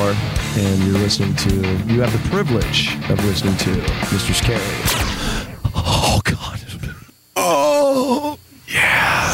[0.00, 1.50] and you're listening to,
[1.92, 3.70] you have the privilege of listening to
[4.12, 4.60] Mistress Carrie.
[5.74, 6.60] Oh, God.
[7.36, 9.32] Oh, yeah.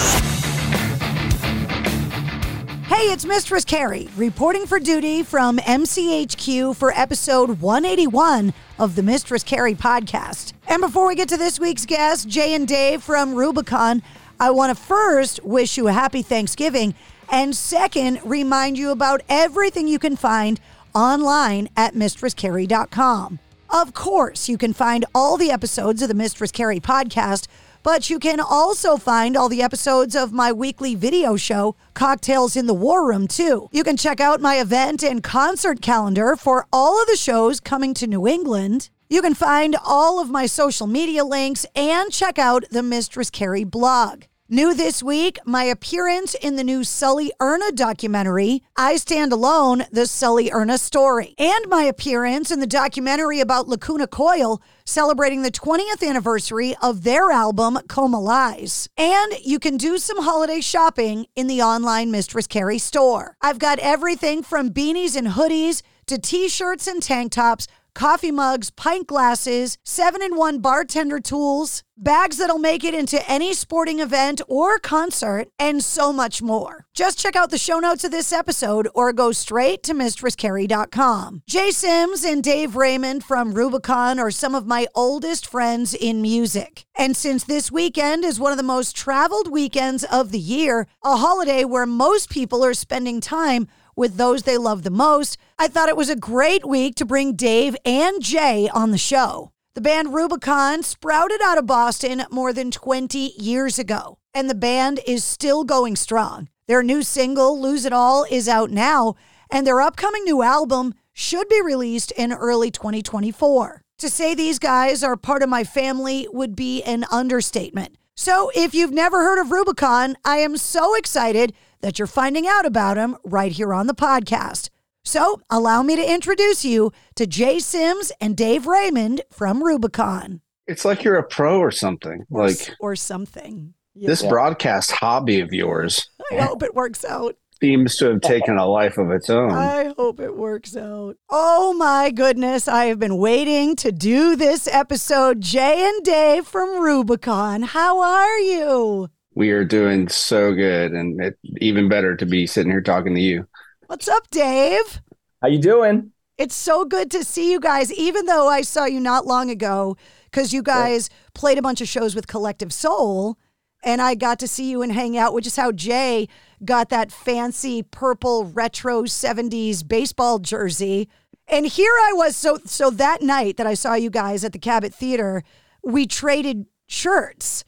[2.86, 9.42] Hey, it's Mistress Carrie reporting for duty from MCHQ for episode 181 of the Mistress
[9.42, 10.52] Carrie podcast.
[10.66, 14.02] And before we get to this week's guest, Jae and Dave from Rubikon,
[14.40, 16.94] I want to first wish you a happy Thanksgiving
[17.30, 20.60] and second, remind you about everything you can find
[20.94, 23.38] online at mistresscarrie.com.
[23.70, 27.48] Of course, you can find all the episodes of the Mistress Carrie podcast,
[27.82, 32.66] but you can also find all the episodes of my weekly video show, Cocktails in
[32.66, 33.68] the War Room, too.
[33.72, 37.92] You can check out my event and concert calendar for all of the shows coming
[37.94, 38.90] to New England.
[39.10, 43.64] You can find all of my social media links and check out the Mistress Carrie
[43.64, 44.24] blog.
[44.50, 50.06] New this week, my appearance in the new Sully Erna documentary, I Stand Alone, the
[50.06, 56.06] Sully Erna story, and my appearance in the documentary about Lacuna Coil, celebrating the 20th
[56.06, 58.86] anniversary of their album, Comalies.
[58.98, 63.38] And you can do some holiday shopping in the online Mistress Carrie store.
[63.40, 68.70] I've got everything from beanies and hoodies to t shirts and tank tops coffee mugs,
[68.70, 74.40] pint glasses, seven in one bartender tools, bags that'll make it into any sporting event
[74.48, 76.86] or concert, and so much more.
[76.92, 81.42] Just check out the show notes of this episode or go straight to mistresscarrie.com.
[81.48, 86.84] Jae Sims and Dave Raymond from Rubikon are some of my oldest friends in music.
[86.96, 91.16] And since this weekend is one of the most traveled weekends of the year, a
[91.16, 95.88] holiday where most people are spending time with those they love the most, I thought
[95.88, 99.52] it was a great week to bring Dave and Jae on the show.
[99.74, 105.00] The band Rubikon sprouted out of Boston more than 20 years ago, and the band
[105.06, 106.48] is still going strong.
[106.68, 109.16] Their new single, Lose It All, is out now,
[109.50, 113.82] and their upcoming new album should be released in early 2024.
[113.98, 117.96] To say these guys are part of my family would be an understatement.
[118.16, 121.52] So, if you've never heard of Rubikon, I am so excited
[121.84, 124.70] that you're finding out about them right here on the podcast.
[125.04, 130.40] So, allow me to introduce you to Jae Sims and Dave Raymond from Rubikon.
[130.66, 132.24] It's like you're a pro or something.
[132.30, 133.74] Or, like or something.
[133.94, 134.08] Yeah.
[134.08, 136.08] This broadcast hobby of yours.
[136.32, 137.36] I hope it works out.
[137.60, 139.52] Seems to have taken a life of its own.
[139.52, 141.18] I hope it works out.
[141.28, 145.42] Oh my goodness, I have been waiting to do this episode.
[145.42, 149.10] Jae and Dave from Rubikon, how are you?
[149.34, 153.20] We are doing so good, and it's even better to be sitting here talking to
[153.20, 153.48] you.
[153.86, 155.00] What's up, Dave?
[155.42, 156.12] How you doing?
[156.38, 159.96] It's so good to see you guys, even though I saw you not long ago,
[160.24, 163.36] because you guys played a bunch of shows with Collective Soul,
[163.82, 166.28] and I got to see you and hang out, which is how Jae
[166.64, 171.08] got that fancy purple retro 70s baseball jersey.
[171.46, 172.36] And here I was.
[172.36, 175.42] So so that night that I saw you guys at the Cabot Theater,
[175.84, 177.64] we traded shirts.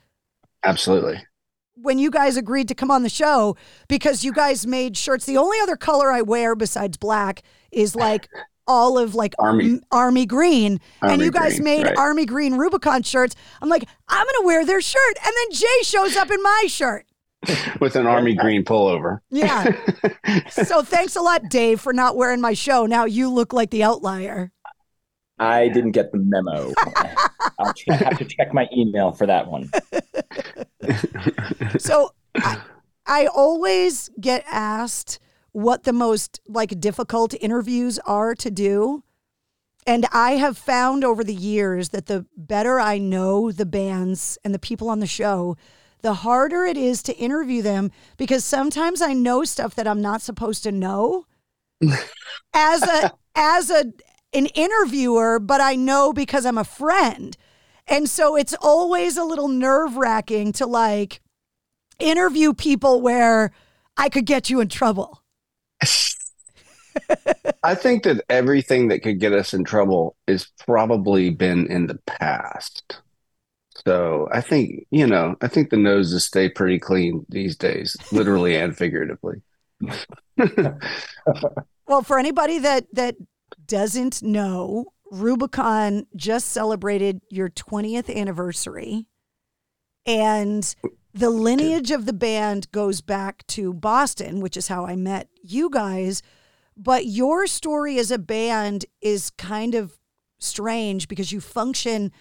[0.65, 1.23] Absolutely.
[1.87, 3.57] When you guys agreed to come on the show
[3.87, 5.25] because you guys made shirts.
[5.25, 8.29] The only other color I wear besides black is like
[8.67, 11.97] olive like army army green army and you guys green, made right.
[11.97, 16.17] army green rubikon shirts i'm like i'm gonna wear their shirt and then jae shows
[16.17, 17.07] up in my shirt
[17.81, 19.21] with an army green pullover.
[19.31, 19.71] Yeah.
[20.51, 22.87] so thanks a lot, Dave, for not wearing my show.
[22.87, 24.53] Now you look like the outlier.
[25.39, 26.73] I didn't get the memo.
[27.59, 29.71] I'll have to check my email for that one.
[31.79, 32.61] so I,
[33.07, 35.19] I always get asked
[35.53, 39.03] what the most like difficult interviews are to do.
[39.87, 44.53] And I have found over the years that the better I know the bands and
[44.53, 45.57] the people on the show,
[46.03, 50.23] the harder it is to interview them because sometimes I know stuff that I'm not
[50.23, 51.27] supposed to know.
[52.55, 53.93] as a as a
[54.37, 57.37] an interviewer, but I know because I'm a friend.
[57.89, 61.21] And so it's always a little nerve wracking to like
[61.99, 63.53] interview people where
[63.97, 65.23] I could get you in trouble.
[67.63, 71.99] I think that everything that could get us in trouble is probably been in the
[72.07, 73.01] past.
[73.85, 78.57] So I think, you know, I think the noses stay pretty clean these days, literally
[78.57, 79.43] and figuratively.
[81.87, 83.17] well, for anybody that that
[83.67, 89.07] doesn't know, Rubikon just celebrated your 20th anniversary.
[90.05, 90.75] And
[91.13, 95.71] the lineage of the band goes back to Boston, which is how I met you
[95.71, 96.23] guys.
[96.77, 99.99] But your story as a band is kind of
[100.39, 102.13] strange because you function,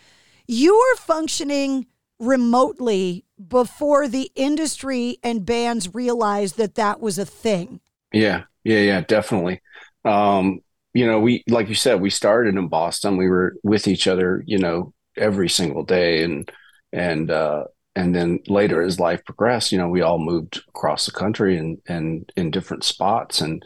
[0.47, 1.87] you are functioning
[2.19, 7.81] remotely before the industry and bands realized that that was a thing.
[8.13, 9.61] Yeah, yeah, yeah, definitely.
[10.05, 10.61] Um,
[10.95, 13.17] you know, we like you said, we started in Boston.
[13.17, 16.49] We were with each other, you know, every single day, and
[16.93, 17.65] and uh,
[17.97, 21.79] and then later as life progressed, you know, we all moved across the country and
[21.85, 23.61] and in different spots, and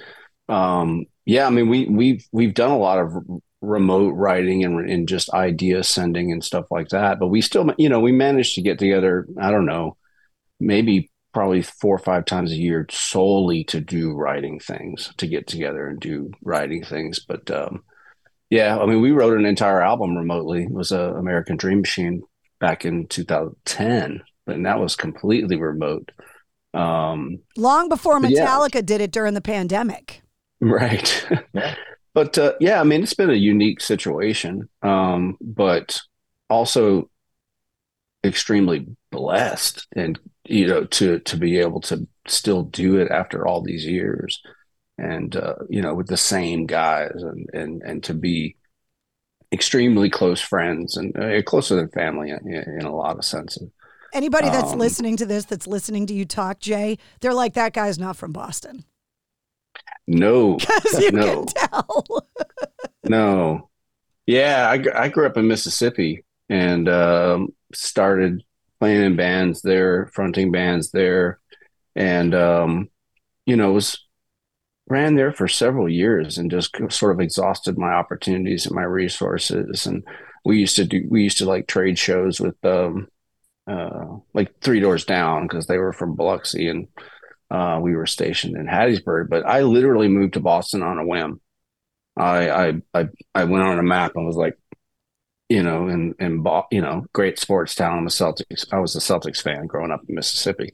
[0.49, 3.13] um, yeah, I mean, we we've we've done a lot of
[3.61, 7.89] remote writing and, and just idea sending and stuff like that, but we still, you
[7.89, 9.27] know, we managed to get together.
[9.39, 9.97] I don't know,
[10.59, 15.47] maybe probably four or five times a year solely to do writing things, to get
[15.47, 17.19] together and do writing things.
[17.19, 17.83] But um,
[18.49, 20.63] yeah, I mean, we wrote an entire album remotely.
[20.63, 22.23] It was a American Dream Machine
[22.59, 26.11] back in 2010, and that was completely remote.
[26.73, 28.81] Um, Long before Metallica yeah.
[28.81, 30.21] did it during the pandemic.
[30.61, 31.27] Right.
[32.13, 36.01] but uh, yeah, I mean, it's been a unique situation, um, but
[36.49, 37.09] also
[38.23, 40.19] extremely blessed and
[40.49, 44.41] you know to to be able to still do it after all these years.
[44.97, 48.57] And uh, you know with the same guys and and and to be
[49.51, 53.69] extremely close friends and uh, closer than family in, in, a lot of senses.
[54.13, 57.73] Anybody that's um, listening to this that's listening to you talk jae they're like that
[57.73, 58.83] guy's not from boston.
[60.07, 60.57] No.
[60.59, 61.45] Because you no.
[61.45, 62.27] can tell.
[63.03, 63.69] No.
[64.25, 68.43] Yeah I, I grew up in mississippi and um, started
[68.79, 71.39] playing in bands there, fronting bands there,
[71.95, 72.89] and um,
[73.45, 73.97] you know was
[74.89, 79.85] ran there for several years and just sort of exhausted my opportunities and my resources.
[79.85, 80.03] And
[80.43, 83.07] we used to do we used to like trade shows with um,
[83.67, 86.87] uh, like Three Doors Down because they were from Biloxi and
[87.51, 89.29] uh, we were stationed in Hattiesburg.
[89.29, 91.39] But I literally moved to Boston on a whim.
[92.17, 94.57] I I I, I went on a map and was like,
[95.49, 97.97] you know, and and you know, great sports town.
[97.97, 98.71] I'm a Celtics.
[98.71, 100.71] I was a Celtics fan growing up in Mississippi.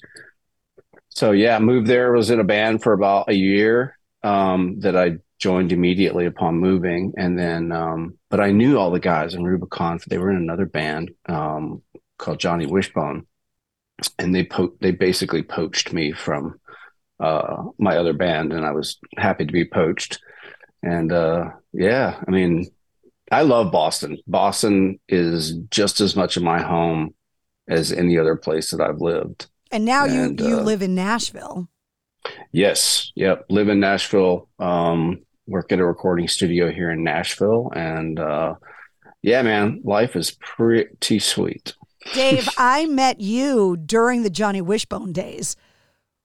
[1.09, 2.11] So yeah, moved there.
[2.11, 3.97] Was in a band for about a year.
[4.23, 8.99] Um, that I joined immediately upon moving, and then, um, but I knew all the
[8.99, 10.03] guys in Rubikon.
[10.05, 11.83] They were in another band um,
[12.17, 13.27] called Johnny Wishbone,
[14.17, 16.59] and they po- they basically poached me from
[17.19, 20.19] uh, my other band, and I was happy to be poached.
[20.81, 22.65] And uh, yeah, I mean,
[23.31, 24.17] I love Boston.
[24.27, 27.13] Boston is just as much of my home
[27.67, 29.47] as any other place that I've lived.
[29.71, 31.67] And now and, you you uh, live in Nashville.
[32.51, 33.11] Yes.
[33.15, 33.45] Yep.
[33.49, 34.47] Live in Nashville.
[34.59, 38.55] Um, work at a recording studio here in Nashville, and uh,
[39.21, 41.73] yeah, man, life is pretty sweet.
[42.13, 45.55] Dave, I met you during the Johnny Wishbone days,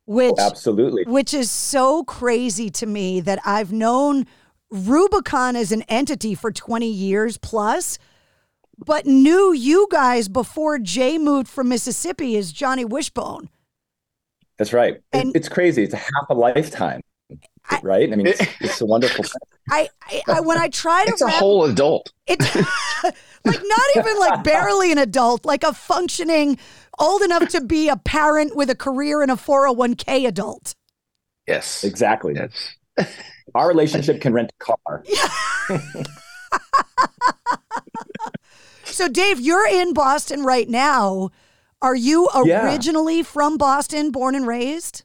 [0.06, 4.26] which oh, absolutely, which is so crazy to me that I've known
[4.72, 7.98] Rubikon as an entity for 20 years plus,
[8.78, 13.50] but knew you guys before Jae moved from Mississippi as Johnny Wishbone.
[14.58, 15.00] That's right.
[15.12, 15.82] And it's crazy.
[15.82, 17.00] It's a half a lifetime,
[17.68, 18.12] I, right?
[18.12, 19.40] I mean, it's, it's a wonderful thing.
[19.70, 22.12] I, I, I, when I try to, it's wrap, a whole adult.
[22.26, 22.54] It's
[23.04, 26.58] like not even like barely an adult, like a functioning,
[26.98, 30.74] old enough to be a parent with a career in a 401k adult.
[31.46, 32.34] Yes, exactly.
[32.34, 32.76] Yes.
[33.54, 35.04] Our relationship can rent a car.
[38.84, 41.30] so, Dave, you're in Boston right now.
[41.82, 43.22] Are you originally yeah.
[43.22, 45.04] from Boston, born and raised?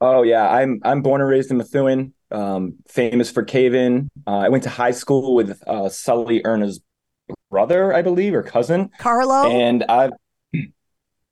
[0.00, 4.10] Oh yeah, I'm I'm born and raised in Methuen, um, famous for Cave In.
[4.26, 6.80] Uh, I went to high school with uh, Sully Erna's
[7.50, 9.50] brother, I believe, or cousin, Carlo.
[9.50, 10.10] And I,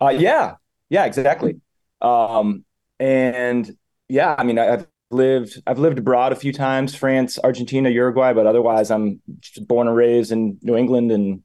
[0.00, 0.57] uh, yeah,
[0.91, 1.61] yeah, exactly.
[2.00, 2.64] Um,
[2.99, 3.76] and
[4.09, 8.47] yeah, I mean, I've lived I've lived abroad a few times, France, Argentina, Uruguay, but
[8.47, 9.21] otherwise I'm
[9.61, 11.42] born and raised in New England and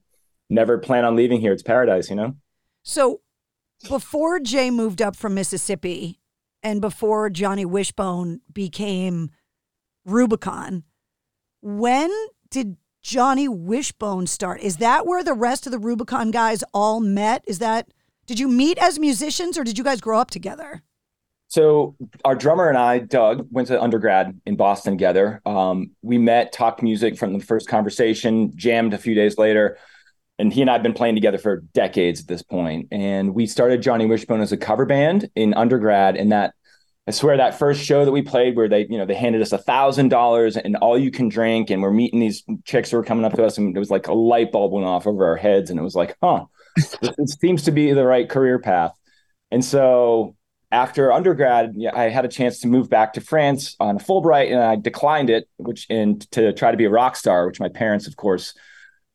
[0.50, 1.54] never plan on leaving here.
[1.54, 2.36] It's paradise, you know.
[2.84, 3.22] So
[3.90, 6.20] before Jae moved up from Mississippi
[6.64, 9.30] and before Johnny Wishbone became
[10.08, 10.84] Rubikon,
[11.62, 12.12] when
[12.50, 14.62] did Johnny Wishbone start?
[14.62, 17.44] Is that where the rest of the Rubikon guys all met?
[17.48, 17.90] Is that
[18.26, 20.82] did you meet as musicians or did you guys grow up together?
[21.50, 25.42] So our drummer and I, Doug, went to undergrad in Boston together.
[25.46, 29.78] Um, we met, talked music from the first conversation, jammed a few days later,
[30.38, 32.90] and he and I have been playing together for decades at this point.
[32.92, 36.54] And we started Johnny Wishbone as a cover band in undergrad, and that
[37.08, 39.54] I swear that first show that we played where they, you know, they handed us
[39.54, 43.04] a thousand dollars and all you can drink, and we're meeting these chicks who were
[43.04, 45.38] coming up to us, and it was like a light bulb went off over our
[45.38, 46.44] heads, and it was like, huh,
[46.76, 48.92] this seems to be the right career path.
[49.50, 50.36] And so
[50.72, 54.76] after undergrad, I had a chance to move back to France on Fulbright, and I
[54.76, 58.18] declined it, which and to try to be a rock star, which my parents, of
[58.18, 58.54] course,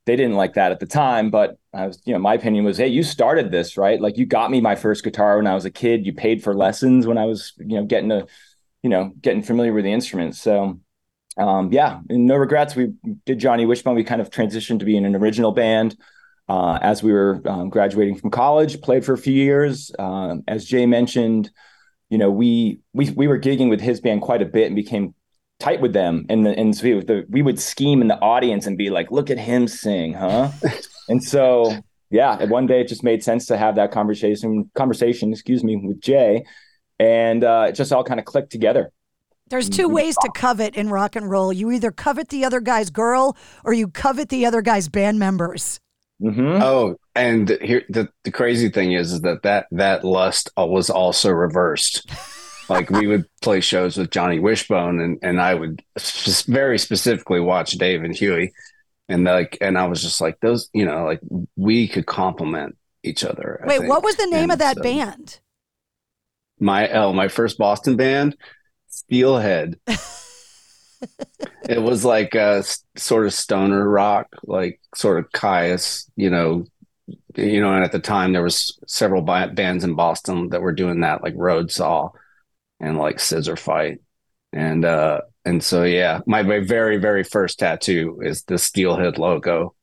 [0.06, 1.30] they didn't like that at the time.
[1.30, 4.00] But I was, you know, my opinion was, hey, you started this, right?
[4.00, 6.06] Like you got me my first guitar when I was a kid.
[6.06, 8.26] You paid for lessons when I was, you know, getting to,
[8.82, 10.40] you know, getting familiar with the instruments.
[10.40, 10.80] So,
[11.37, 12.75] um, yeah, no regrets.
[12.75, 12.94] We
[13.26, 13.94] did Johnny Wishbone.
[13.94, 15.97] We kind of transitioned to being an original band.
[16.49, 19.90] Uh, as we were um, graduating from college, played for a few years.
[19.99, 21.50] Um, as Jae mentioned,
[22.11, 25.14] you know, we we we were gigging with his band quite a bit and became
[25.61, 26.26] tight with them.
[26.28, 29.30] And the, and so the, we would scheme in the audience and be like, "Look
[29.30, 30.50] at him sing, huh?"
[31.08, 31.75] and so
[32.11, 36.00] yeah, one day it just made sense to have that conversation conversation, excuse me, with
[36.00, 36.42] Jae,
[36.99, 38.92] and uh, it just all kind of clicked together.
[39.49, 41.52] There's two ways to covet in rock and roll.
[41.52, 45.78] You either covet the other guy's girl or you covet the other guy's band members.
[46.23, 46.62] Mm-hmm.
[46.62, 51.31] Oh, and here the, the crazy thing is, is that that that lust was also
[51.31, 52.09] reversed.
[52.69, 57.41] like we would play shows with Johnny Wishbone, and and I would sp- very specifically
[57.41, 58.52] watch Dave and Huey,
[59.09, 61.21] and like, and I was just like those, you know, like
[61.57, 63.61] we could complement each other.
[63.64, 63.91] I Wait, think.
[63.91, 65.41] what was the name And of that so band?
[66.59, 68.37] My oh, my first Boston band,
[68.88, 69.79] Steelhead.
[71.68, 72.64] it was like a
[72.97, 76.64] sort of stoner rock, like sort of Kyuss, you know,
[77.37, 77.73] you know.
[77.73, 81.23] And at the time, there was several ba- bands in Boston that were doing that,
[81.23, 82.11] like Roadsaw
[82.80, 83.99] and like Scissorfight,
[84.52, 89.75] and uh, and so yeah, my my very very first tattoo is the Steelhead logo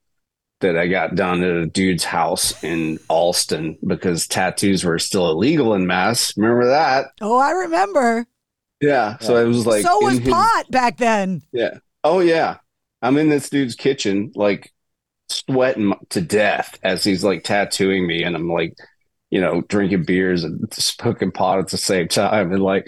[0.62, 5.74] that I got done at a dude's house in Allston because tattoos were still illegal
[5.74, 6.36] in Mass.
[6.36, 7.08] Remember that?
[7.22, 8.28] Oh, I remember.
[8.82, 9.18] Yeah.
[9.20, 11.42] So it was like so was his- pot back then.
[11.52, 11.78] yeah.
[12.04, 12.58] Oh yeah.
[13.02, 14.72] I'm in this dude's kitchen, like
[15.30, 18.76] sweating to death as he's like tattooing me, and I'm like,
[19.30, 22.88] you know, drinking beers and smoking pot at the same time, and like.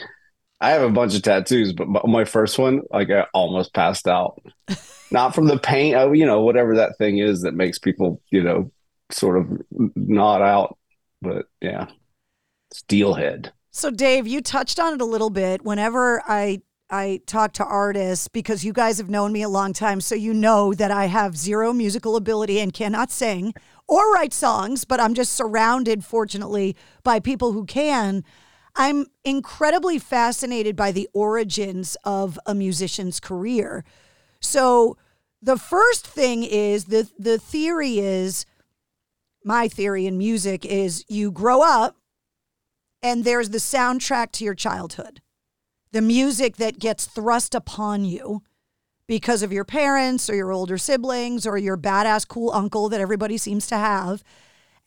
[0.63, 4.07] I have a bunch of tattoos, but my- my first one, like I almost passed
[4.07, 4.39] out.
[5.11, 8.43] Not from the pain, oh, you know, whatever that thing is that makes people, you
[8.43, 8.71] know,
[9.09, 9.47] sort of
[9.95, 10.77] nod out.
[11.19, 11.87] But yeah,
[12.71, 13.51] steelhead.
[13.73, 15.63] So Dave, you touched on it a little bit.
[15.63, 20.01] Whenever I I talk to artists because you guys have known me a long time,
[20.01, 23.53] so you know that I have zero musical ability and cannot sing
[23.87, 28.25] or write songs, but I'm just surrounded fortunately by people who can.
[28.75, 33.85] I'm incredibly fascinated by the origins of a musician's career.
[34.41, 34.97] So
[35.41, 38.45] the first thing is the the theory is
[39.45, 41.95] my theory in music is you grow up
[43.03, 45.21] and there's the soundtrack to your childhood.
[45.91, 48.43] The music that gets thrust upon you
[49.07, 53.37] because of your parents or your older siblings or your badass cool uncle that everybody
[53.37, 54.23] seems to have.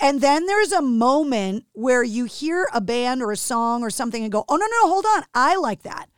[0.00, 4.23] And then there's a moment where you hear a band or a song or something
[4.23, 5.25] and go, oh, no, no, hold on.
[5.35, 6.09] I like that.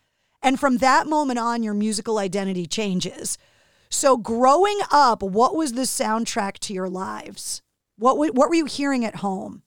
[0.43, 3.39] And from that moment on, your musical identity changes.
[3.91, 7.63] So, growing up, what was the soundtrack to your lives?
[7.99, 9.63] What, what were you hearing at home?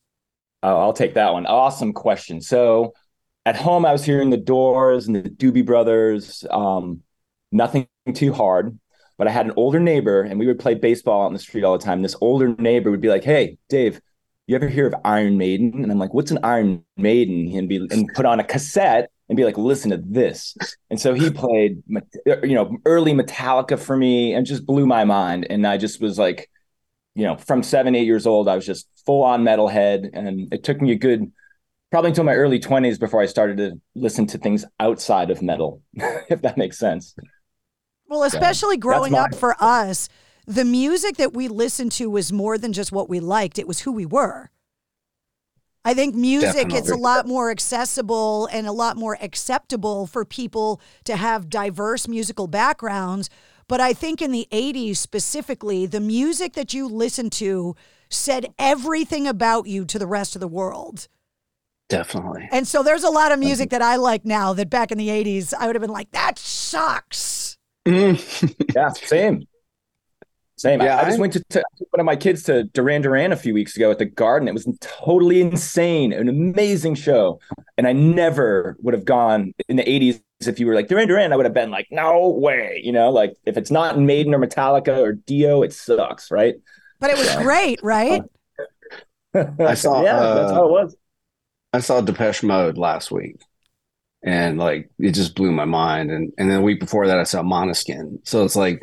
[0.62, 1.46] Oh, I'll take that one.
[1.46, 2.42] Awesome question.
[2.42, 2.94] So
[3.46, 6.46] at home, I was hearing the Doors and the Doobie Brothers.
[6.50, 7.02] Um,
[7.52, 8.78] nothing too hard,
[9.18, 11.64] but I had an older neighbor, and we would play baseball out in the street
[11.64, 12.02] all the time.
[12.02, 14.02] This older neighbor would be like, "Hey, Dave,
[14.48, 17.78] you ever hear of Iron Maiden?" And I'm like, "What's an Iron Maiden?" And be
[17.78, 20.56] and put on a cassette and be like, "Listen to this."
[20.90, 21.82] And so he played,
[22.44, 25.48] you know, early Metallica for me, and just blew my mind.
[25.50, 26.50] And I just was like
[27.20, 30.10] you know, from seven, eight years old, I was just full on metalhead.
[30.14, 31.30] And it took me a good,
[31.92, 35.82] probably until my early 20s before I started to listen to things outside of metal,
[35.94, 37.14] if that makes sense.
[38.08, 40.08] Well, especially that's growing my- up for us,
[40.48, 43.82] the music that we listened to was more than just what we liked, it was
[43.82, 44.50] who we were.
[45.84, 50.82] I think music it's a lot more accessible and a lot more acceptable for people
[51.04, 53.30] to have diverse musical backgrounds.
[53.70, 57.76] But I think in the 80s specifically, the music that you listened to
[58.10, 61.08] said everything about you to the rest of the world.
[61.88, 62.50] Definitely.
[62.52, 65.08] And so there's a lot of music that I like now that back in the
[65.08, 67.58] 80s I would have been like, that sucks.
[67.86, 69.48] yeah, same.
[70.58, 70.82] Same.
[70.82, 73.38] Yeah, I, I just went to, to one of my kids to Duran Duran a
[73.38, 74.48] few weeks ago at the Garden.
[74.48, 77.40] It was totally insane, an amazing show.
[77.78, 81.34] And I never would have gone in the '80s if you were like Duran Duran.
[81.34, 82.82] I would have been like, no way.
[82.84, 86.56] You know, like if it's not Maiden or Metallica or Dio, it sucks, right?
[87.00, 88.24] But it was great, right?
[89.34, 90.04] I saw.
[90.04, 90.96] yeah, that's uh, how it was.
[91.72, 93.42] I saw Depeche Mode last week,
[94.24, 96.12] and like it just blew my mind.
[96.12, 98.20] And and then the week before that, I saw Maneskin.
[98.24, 98.82] So it's like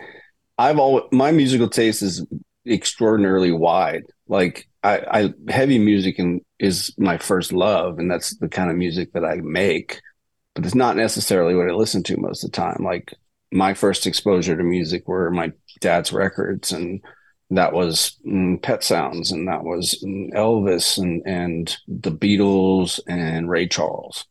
[0.59, 2.25] I've always my musical taste is
[2.67, 4.05] extraordinarily wide.
[4.29, 8.77] Like I, I heavy music and is my first love, and that's the kind of
[8.77, 10.01] music that I make.
[10.57, 12.79] But it's not necessarily what I listen to most of the time.
[12.81, 13.15] Like
[13.53, 17.03] my first exposure to music were my dad's records, and
[17.51, 23.51] that was mm, Pet Sounds, and that was mm, Elvis, and and the Beatles, and
[23.51, 24.25] Ray Charles.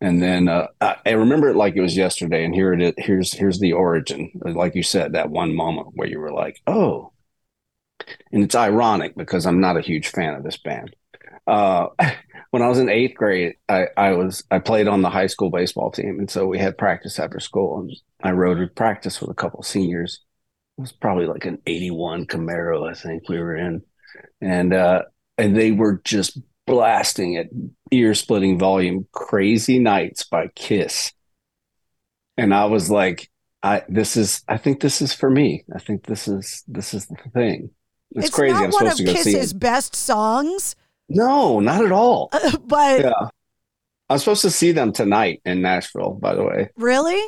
[0.00, 2.44] And then uh, I, I remember it like it was yesterday.
[2.44, 2.94] And here it is.
[2.96, 4.30] Here's here's the origin.
[4.44, 7.12] Like you said, that one moment where you were like, "Oh,"
[8.30, 10.94] and it's ironic because I'm not a huge fan of this band.
[11.46, 11.88] Uh,
[12.50, 15.50] when I was in eighth grade, I, I was I played on the high school
[15.50, 17.92] baseball team, and so we had practice after school, and
[18.22, 20.20] I rode with practice with a couple seniors.
[20.78, 23.82] It was probably like an '81 Camaro, I think we were in,
[24.40, 25.02] and uh,
[25.38, 27.48] and they were just blasting at
[27.92, 31.12] ear splitting volume crazy nights by kiss.
[32.36, 33.30] And i was like
[33.62, 35.64] i this is i think this is for me.
[35.74, 37.70] I think this is this is the thing.
[38.12, 38.52] It's, It's crazy.
[38.52, 39.58] Not i'm one supposed of to go see Kiss's it.
[39.58, 40.74] best songs,
[41.10, 42.30] no not at all
[42.66, 43.12] but yeah
[44.08, 47.20] i'm supposed to see them tonight in nashville by the way really,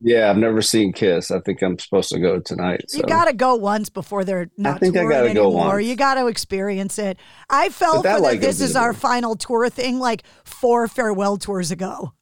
[0.00, 3.24] yeah i've never seen kiss i think i'm supposed to go tonight so you got
[3.26, 5.74] to go once before they're not think I touring gotta go anymore.
[5.76, 5.86] once.
[5.86, 7.18] You got to experience it.
[7.48, 12.12] I felt that, like, "This is our final tour" thing like four farewell tours ago.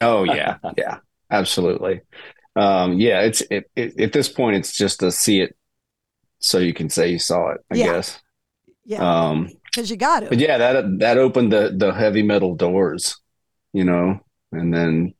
[0.00, 0.98] Oh yeah, yeah,
[1.30, 2.00] absolutely.
[2.56, 5.56] Um, yeah, it's it, it, at this point, it's just to see it,
[6.38, 7.60] so you can say you saw it.
[7.70, 7.86] I Yeah.
[7.86, 8.20] guess.
[8.84, 10.28] Yeah, Um, because you got it.
[10.28, 13.20] but yeah, that that opened the the heavy metal doors,
[13.72, 14.20] you know,
[14.52, 15.14] and then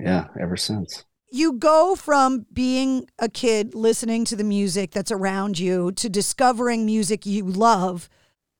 [0.00, 1.04] yeah, ever since.
[1.30, 6.86] you go from being a kid listening to the music that's around you to discovering
[6.86, 8.08] music you love.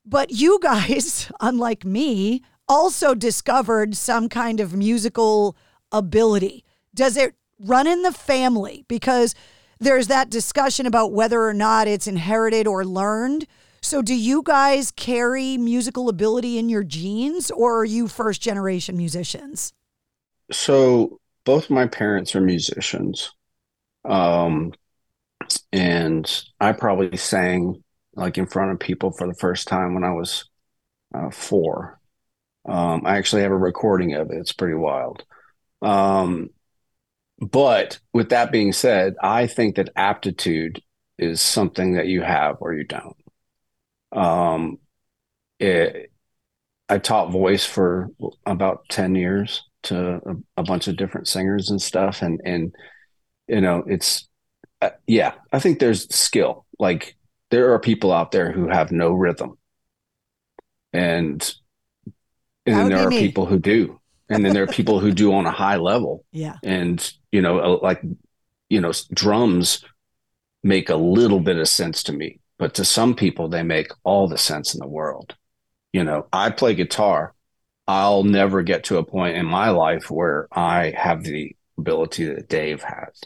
[0.04, 5.56] But you guys, unlike me, also discovered some kind of musical
[5.90, 6.64] ability.
[6.94, 8.84] Does it run in the family?
[8.88, 9.34] Because
[9.80, 13.46] there's that discussion about whether or not it's inherited or learned.
[13.88, 18.98] So, do you guys carry musical ability in your genes, or are you first generation
[18.98, 19.72] musicians?
[20.50, 23.32] So both my parents are musicians.
[24.04, 24.74] Um,
[25.72, 27.82] and I probably sang
[28.14, 30.44] like in front of people for the first time when I was
[31.14, 31.98] uh, four.
[32.68, 34.36] Um, I actually have a recording of it.
[34.36, 35.24] It's pretty wild.
[35.80, 36.50] Um,
[37.38, 40.82] but with that being said, I think that aptitude
[41.18, 43.16] is something that you have or you don't.
[44.12, 44.78] Um,
[45.58, 46.10] it,
[46.88, 48.08] I taught voice for
[48.46, 52.22] about 10 years to a, a bunch of different singers and stuff.
[52.22, 52.74] And, and,
[53.46, 54.28] you know, it's,
[54.80, 56.66] uh, yeah, I think there's skill.
[56.78, 57.16] Like
[57.50, 59.58] there are people out there who have no rhythm.
[60.92, 61.54] And,
[62.64, 63.20] and then there are me.
[63.20, 64.00] people who do.
[64.30, 66.24] And then there are people who do on a high level.
[66.32, 66.56] Yeah.
[66.62, 68.02] And, you know, uh, like,
[68.68, 69.84] you know, drums
[70.62, 74.28] make a little bit of sense to me, but to some people, they make all
[74.28, 75.36] the sense in the world.
[75.92, 77.34] You know, I play guitar.
[77.86, 82.48] I'll never get to a point in my life where I have the ability that
[82.48, 83.20] Dave has.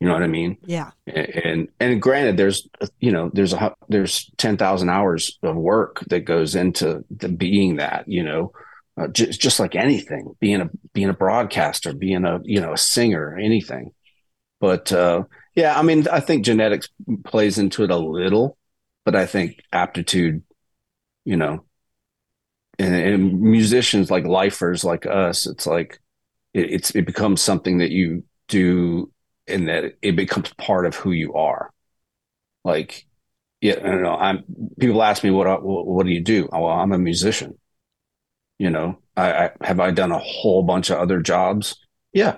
[0.00, 0.58] You know what I mean?
[0.66, 0.90] Yeah.
[1.06, 2.68] And and granted, there's
[3.00, 7.76] you know there's a there's ten thousand hours of work that goes into the being
[7.76, 8.52] that you know,
[8.98, 12.78] uh, just just like anything, being a being a broadcaster, being a you know a
[12.78, 13.92] singer, anything.
[14.60, 15.24] But uh,
[15.56, 16.88] yeah, I mean, I think genetics
[17.24, 18.58] plays into it a little,
[19.04, 20.44] but I think aptitude,
[21.24, 21.64] you know,
[22.78, 26.00] and, and musicians like lifers like us, it's like
[26.54, 29.12] it, it's it becomes something that you do
[29.48, 31.72] and that it becomes part of who you are.
[32.64, 33.06] Like,
[33.60, 34.16] yeah, I don't know.
[34.16, 34.44] I'm
[34.80, 36.48] people ask me what what, what do you do?
[36.52, 37.58] Oh, well, I'm a musician.
[38.58, 41.76] You know, I, I have I done a whole bunch of other jobs.
[42.12, 42.36] Yeah,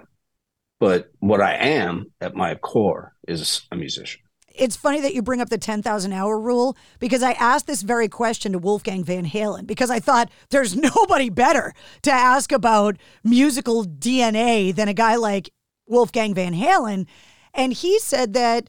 [0.79, 4.21] but what I am at my core is a musician.
[4.55, 8.09] it's funny that you bring up the 10,000 hour rule because I asked this very
[8.09, 13.85] question to Wolfgang Van Halen because I thought there's nobody better to ask about musical
[13.85, 15.51] DNA than a guy like
[15.87, 17.07] Wolfgang Van Halen.
[17.55, 18.69] And he said that,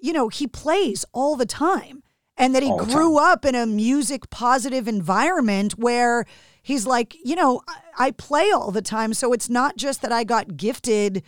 [0.00, 2.02] you know, he plays all the time
[2.36, 6.24] and that he grew up in a music positive environment where
[6.62, 7.60] he's like, you know,
[7.98, 9.12] I play all the time.
[9.12, 11.22] So it's not just that I got gifted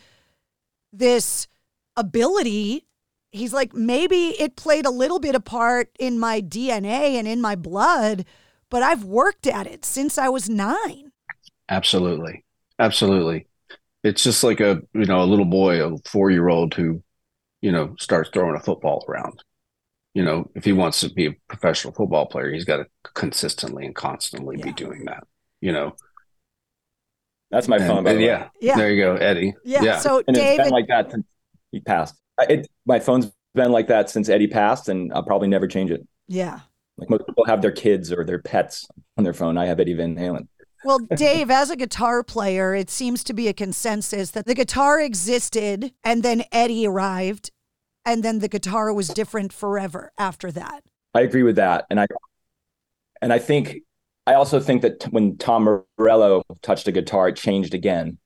[0.92, 1.48] this
[1.96, 2.86] ability
[3.32, 7.40] he's like, maybe it played a little bit of part in my DNA and in
[7.40, 8.24] my blood,
[8.70, 11.12] but I've worked at it since I was nine.
[11.68, 12.44] Absolutely.
[12.78, 13.48] Absolutely.
[14.04, 17.02] It's just like a, you know, a little boy, a four year old who,
[17.60, 19.42] you know, starts throwing a football around.
[20.14, 23.86] You know, if he wants to be a professional football player, he's got to consistently
[23.86, 24.64] and constantly yeah.
[24.66, 25.24] be doing that,
[25.60, 25.96] you know.
[27.52, 28.76] That's my phone, and, yeah, yeah.
[28.76, 29.54] There you go, Eddie.
[29.62, 29.82] Yeah.
[29.82, 29.98] yeah.
[29.98, 31.26] So and David, it's been like that since
[31.70, 32.16] he passed.
[32.48, 36.06] It, my phone's been like that since Eddie passed, and I'll probably never change it.
[36.28, 36.60] Yeah.
[36.96, 38.88] Like most people have their kids or their pets
[39.18, 39.58] on their phone.
[39.58, 40.48] I have Eddie Van Halen.
[40.82, 45.00] Well, Dave, as a guitar player, it seems to be a consensus that the guitar
[45.00, 47.50] existed and then Eddie arrived
[48.04, 50.84] and then the guitar was different forever after that.
[51.14, 51.86] I agree with that.
[51.90, 52.06] And I
[53.20, 53.82] and I think
[54.26, 58.18] I also think that when Tom Morello touched a guitar, it changed again.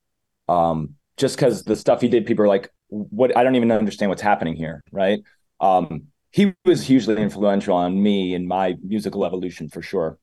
[0.49, 3.37] Um, just because the stuff he did, people are like, "What?
[3.37, 5.21] I don't even understand what's happening here." Right?
[5.61, 10.19] Um, he was hugely influential on me and my musical evolution for sure.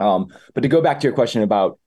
[0.00, 1.78] Um, but to go back to your question about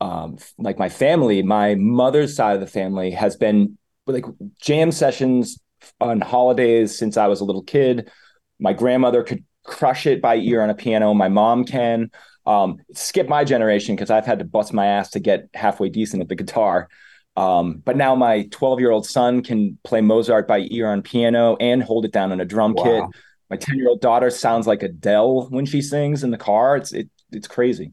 [0.00, 4.26] um, like my family, my mother's side of the family has been like
[4.60, 5.58] jam sessions
[6.00, 8.10] on holidays since I was a little kid.
[8.58, 11.14] My grandmother could crush it by ear on a piano.
[11.14, 12.10] My mom can.
[12.46, 16.22] Um, skip my generation because I've had to bust my ass to get halfway decent
[16.22, 16.88] at the guitar.
[17.36, 21.56] Um, but now my 12 year old son can play Mozart by ear on piano
[21.60, 22.84] and hold it down on a drum wow.
[22.84, 23.22] kit.
[23.50, 26.76] My 10 year old daughter sounds like Adele when she sings in the car.
[26.76, 27.92] It's it, it's crazy.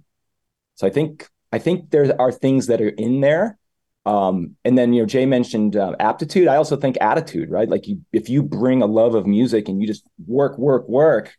[0.75, 3.57] So I think I think there are things that are in there.
[4.05, 6.47] Um, and then you know Jae mentioned uh, aptitude.
[6.47, 7.69] I also think attitude, right?
[7.69, 11.35] Like you, if you bring a love of music and you just work, work, work,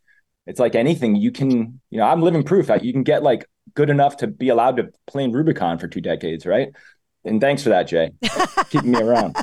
[0.47, 1.79] it's like anything you can.
[1.89, 4.77] You know, I'm living proof that you can get like good enough to be allowed
[4.77, 6.69] to play in Rubikon for two decades, right?
[7.25, 8.11] And thanks for that, Jae,
[8.69, 9.35] keeping me around.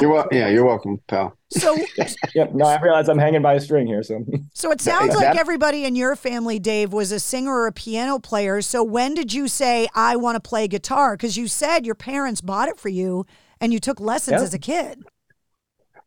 [0.00, 1.38] You're well, yeah, you're welcome, pal.
[1.50, 1.74] So,
[2.34, 4.02] yeah, no, I realize I'm hanging by a string here.
[4.02, 7.72] So, so it sounds like everybody in your family, Dave, was a singer or a
[7.72, 8.60] piano player.
[8.60, 11.16] So, when did you say I want to play guitar?
[11.16, 13.24] Because you said your parents bought it for you,
[13.60, 15.04] and you took lessons as a kid.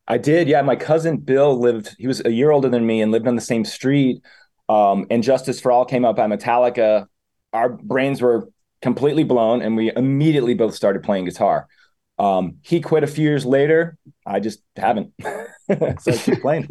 [0.08, 0.62] I did, yeah.
[0.62, 3.42] My cousin Bill lived; he was a year older than me and lived on the
[3.42, 4.22] same street.
[4.70, 7.08] Um, and Justice for All came out by Metallica.
[7.54, 8.50] Our brains were
[8.82, 11.68] completely blown, and we immediately both started playing guitar.
[12.20, 13.98] Um, he quit a few years later.
[14.26, 15.14] I just haven't.
[15.22, 16.70] so I keep playing.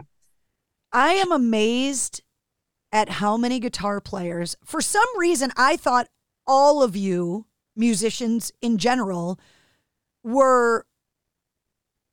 [0.93, 2.23] I am amazed
[2.93, 4.57] at how many guitar players.
[4.65, 6.09] For some reason, I thought
[6.47, 9.39] all of you musicians in general
[10.23, 10.87] were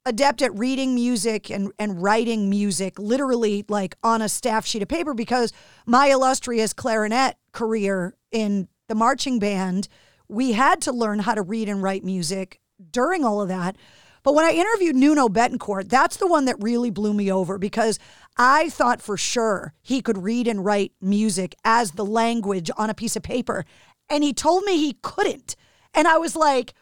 [0.05, 4.87] adept at reading music and, and writing music literally like on a staff sheet of
[4.87, 5.53] paper because
[5.85, 9.87] my illustrious clarinet career in the marching band,
[10.27, 12.59] we had to learn how to read and write music
[12.91, 13.77] during all of that.
[14.23, 17.99] But when I interviewed Nuno Bettencourt, that's the one that really blew me over because
[18.37, 22.93] I thought for sure he could read and write music as the language on a
[22.93, 23.65] piece of paper.
[24.09, 25.55] And he told me he couldn't.
[25.93, 26.73] And I was like,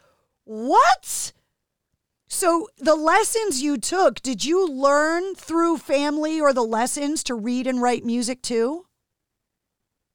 [0.44, 1.34] what?
[2.34, 7.68] So, the lessons you took, did you learn through family or the lessons to read
[7.68, 8.86] and write music too?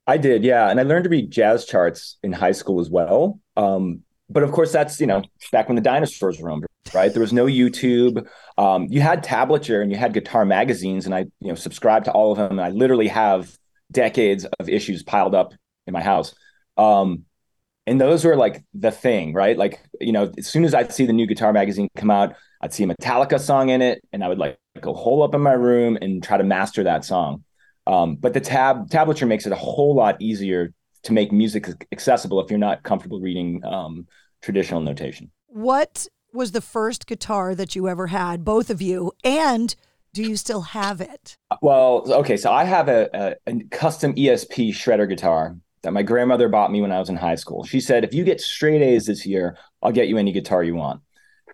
[0.07, 0.71] I did, yeah.
[0.71, 3.39] And I learned to read jazz charts in high school as well.
[3.55, 4.01] Um,
[4.31, 7.13] but of course, that's you know back when the dinosaurs roamed, right?
[7.13, 8.27] There was no YouTube.
[8.57, 12.13] Um, you had tablature and you had guitar magazines, and I you know subscribed to
[12.13, 12.53] all of them.
[12.53, 13.55] And I literally have
[13.93, 15.53] decades of issues piled up
[15.87, 16.35] in my house.
[16.79, 17.27] Um,
[17.87, 19.57] and those were like the thing, right?
[19.57, 22.75] Like you know, as soon as I'd see the new guitar magazine come out, I'd
[22.75, 25.53] see a Metallica song in it, and I would like go hole up in my
[25.53, 27.45] room and try to master that song.
[27.87, 30.73] Um, but the tab tablature makes it a whole lot easier
[31.05, 34.07] to make music accessible if you're not comfortable reading um,
[34.43, 35.31] traditional notation.
[35.47, 39.75] What was the first guitar that you ever had, both of you, and
[40.13, 41.37] do you still have it?
[41.63, 46.49] Well, okay, so I have a, a, a custom ESP shredder guitar that my grandmother
[46.49, 47.65] bought me when I was in high school.
[47.65, 50.75] She said, if you get straight A's this year, I'll get you any guitar you
[50.75, 51.03] want.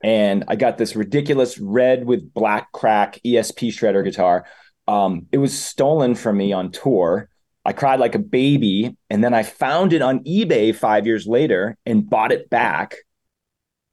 [0.02, 4.46] And I got this ridiculous red with black crack ESP shredder guitar.
[4.88, 7.28] Um, it was stolen from me on tour
[7.64, 8.96] I cried like a baby.
[9.10, 12.96] And then I found it on eBay five years later and bought it back.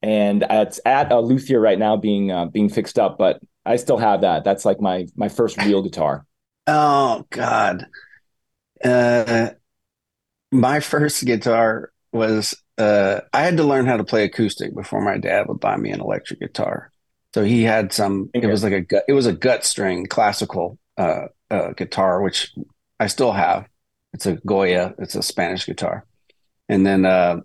[0.01, 3.97] And it's at a luthier right now being uh, being fixed up, but I still
[3.97, 4.43] have that.
[4.45, 6.25] That's like my my first real guitar.
[6.71, 7.87] Oh God.
[8.83, 9.49] Uh
[10.51, 15.17] my first guitar was uh I had to learn how to play acoustic before my
[15.17, 16.91] dad would buy me an electric guitar.
[17.33, 20.79] So he had some it was like a gut it was a gut string classical
[20.97, 22.51] uh, uh guitar which
[22.99, 23.67] I still have.
[24.13, 24.93] It's a Goya.
[24.99, 26.05] It's a Spanish guitar.
[26.67, 27.41] And then, uh,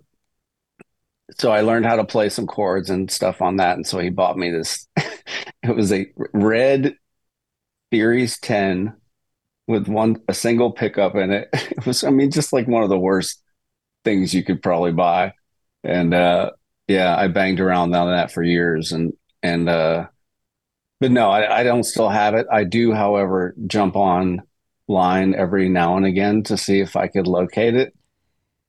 [1.37, 3.77] so I learned how to play some chords and stuff on that.
[3.77, 4.87] And so he bought me this.
[4.97, 6.95] it was a red
[7.93, 8.93] Series 10
[9.67, 11.49] with one a single pickup in it.
[11.53, 13.41] It was, I mean, just like one of the worst
[14.05, 15.33] things you could probably buy.
[15.83, 16.51] And uh,
[16.87, 20.07] yeah, I banged around on that for years, and and uh,
[20.99, 22.47] but no, I, I don't still have it.
[22.51, 24.41] I do, however, jump on
[24.87, 27.93] line every now and again to see if I could locate it,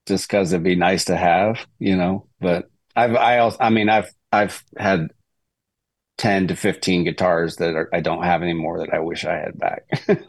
[0.07, 2.27] just because it'd be nice to have, you know.
[2.41, 5.09] But I've I also, I mean, I've I've had
[6.17, 9.59] 10 to 15 guitars that are, I don't have anymore that I wish I had
[9.59, 9.83] back.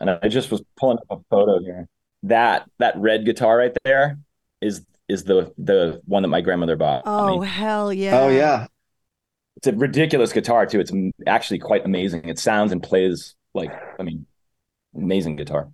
[0.00, 1.88] and I just was pulling up a photo here.
[2.22, 4.18] That that red guitar right there
[4.60, 7.02] is is the the one that my grandmother bought.
[7.06, 7.46] Oh me.
[7.46, 8.20] hell yeah!
[8.20, 8.66] Oh yeah,
[9.56, 10.80] it's a ridiculous guitar too.
[10.80, 10.92] It's
[11.26, 12.28] actually quite amazing.
[12.28, 14.26] It sounds and plays like I mean,
[14.94, 15.70] amazing guitar.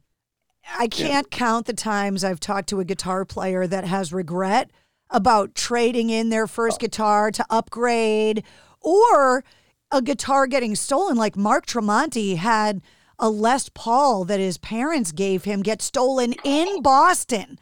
[0.78, 1.36] I can't yeah.
[1.36, 4.70] count the times I've talked to a guitar player that has regret
[5.10, 6.82] about trading in their first oh.
[6.84, 8.44] guitar to upgrade
[8.80, 9.44] or
[9.90, 11.16] a guitar getting stolen.
[11.16, 12.80] Like Mark Tremonti had
[13.22, 17.60] a Les Paul that his parents gave him get stolen in Boston.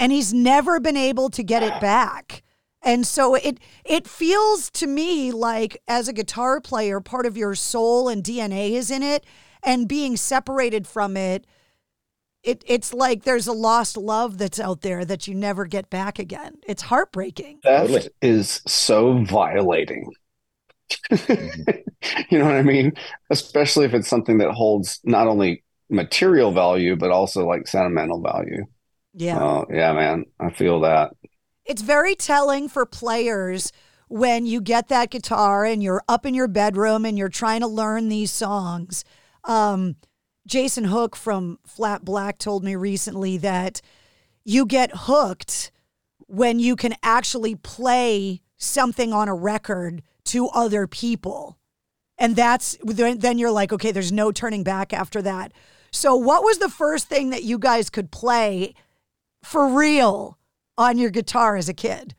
[0.00, 2.42] And he's never been able to get it back.
[2.82, 7.54] And so it it feels to me like as a guitar player, part of your
[7.54, 9.24] soul and DNA is in it,
[9.62, 11.46] and being separated from it,
[12.42, 16.18] it it's like there's a lost love that's out there that you never get back
[16.18, 16.58] again.
[16.66, 17.60] It's heartbreaking.
[17.64, 20.12] Theft is so violating.
[21.28, 22.92] you know what I mean?
[23.30, 28.64] Especially if it's something that holds not only material value but also like sentimental value.
[29.14, 29.42] Yeah.
[29.42, 30.26] Oh, yeah, man.
[30.38, 31.10] I feel that.
[31.64, 33.72] It's very telling for players
[34.08, 37.66] when you get that guitar and you're up in your bedroom and you're trying to
[37.66, 39.04] learn these songs.
[39.44, 39.96] Um,
[40.46, 43.82] Jason Hook from Flat Black told me recently that
[44.44, 45.70] you get hooked
[46.26, 51.58] when you can actually play something on a record to other people.
[52.18, 55.52] And that's then you're like, okay, there's no turning back after that.
[55.90, 58.74] So, what was the first thing that you guys could play
[59.42, 60.38] for real
[60.76, 62.14] on your guitar as a kid?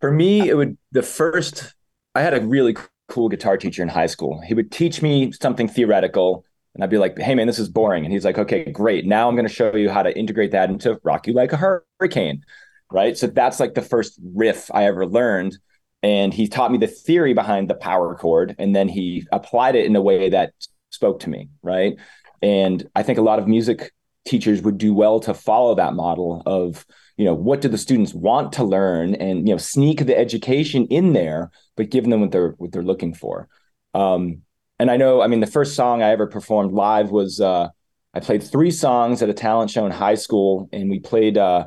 [0.00, 1.74] For me, it would the first.
[2.14, 2.76] I had a really
[3.08, 4.40] cool guitar teacher in high school.
[4.46, 8.04] He would teach me something theoretical, and I'd be like, "Hey, man, this is boring."
[8.04, 9.06] And he's like, "Okay, great.
[9.06, 11.56] Now I'm going to show you how to integrate that into "Rock You Like a
[11.56, 12.44] Hurricane."
[12.92, 13.16] Right.
[13.16, 15.58] So that's like the first riff I ever learned
[16.04, 19.86] and he taught me the theory behind the power chord and then he applied it
[19.86, 20.52] in a way that
[20.90, 21.96] spoke to me right?
[22.42, 23.90] And i think a lot of music
[24.24, 26.86] teachers would do well to follow that model of
[27.16, 30.86] you know what do the students want to learn and you know sneak the education
[30.86, 33.48] in there but give them what they're what they're looking for.
[33.94, 34.42] Um,
[34.78, 37.68] and i know i mean the first song i ever performed live was uh,
[38.12, 41.66] i played three songs at a talent show in high school and we played uh,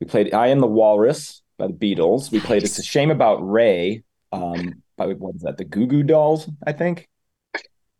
[0.00, 2.30] we played i am the walrus by the Beatles.
[2.30, 5.58] We played It's a Shame About Ray um, by what is that?
[5.58, 7.08] The Goo Goo Dolls, I think.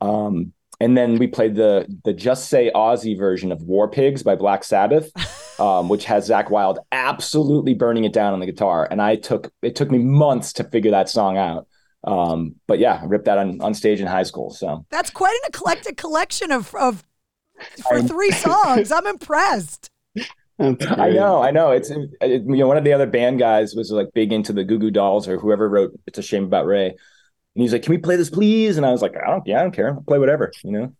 [0.00, 4.34] Um, and then we played the the Just Say Ozzy version of War Pigs by
[4.34, 5.12] Black Sabbath,
[5.60, 8.88] um, which has Zakk Wylde absolutely burning it down on the guitar.
[8.90, 11.68] And I took it took me months to figure that song out.
[12.04, 14.50] Um, but yeah, I ripped that on, on stage in high school.
[14.50, 17.04] So that's quite an eclectic collection of of
[17.88, 18.90] for three songs.
[18.90, 19.91] I'm impressed.
[20.62, 21.70] I know, I know.
[21.72, 24.52] It's uh, it, you know one of the other band guys was like big into
[24.52, 26.96] the Goo Goo Dolls or whoever wrote "It's a Shame About Ray," and
[27.54, 29.62] he's like, "Can we play this, please?" And I was like, "I don't, yeah, I
[29.62, 29.94] don't care.
[29.94, 30.92] I'll play whatever," you know.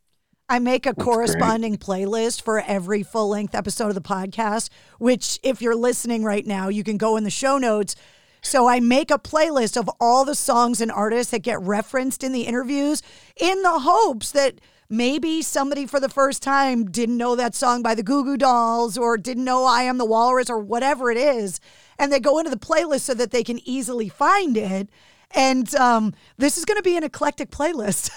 [0.49, 1.81] I make a That's corresponding great.
[1.81, 6.69] playlist for every full length episode of the podcast, which, if you're listening right now,
[6.69, 7.97] you can go in the show notes.
[8.43, 12.33] So I make a playlist of all the songs and artists that get referenced in
[12.33, 13.01] the interviews
[13.41, 14.61] in the hopes that
[14.93, 18.99] maybe somebody for the first time didn't know that song by the Goo Goo Dolls
[18.99, 21.61] or didn't know I Am the Walrus or whatever it is.
[21.99, 24.91] And they go into the playlist so that they can easily find it.
[25.31, 28.11] And um, this is going to be an eclectic playlist.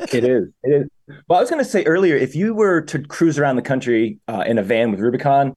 [0.14, 0.48] it is.
[0.62, 0.88] It is.
[1.28, 4.18] Well, I was going to say earlier, if you were to cruise around the country
[4.26, 5.54] uh, in a van with Rubikon,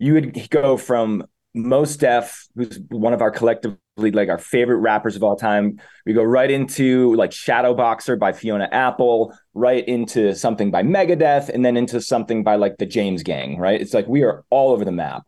[0.00, 5.16] you would go from Mos Def, who's one of our collectively like our favorite rappers
[5.16, 5.80] of all time.
[6.06, 11.64] We go right into like Shadowboxer by Fiona Apple, right into something by Megadeth, and
[11.64, 13.58] then into something by like the James Gang.
[13.58, 13.80] Right?
[13.80, 15.22] It's like we are all over the map.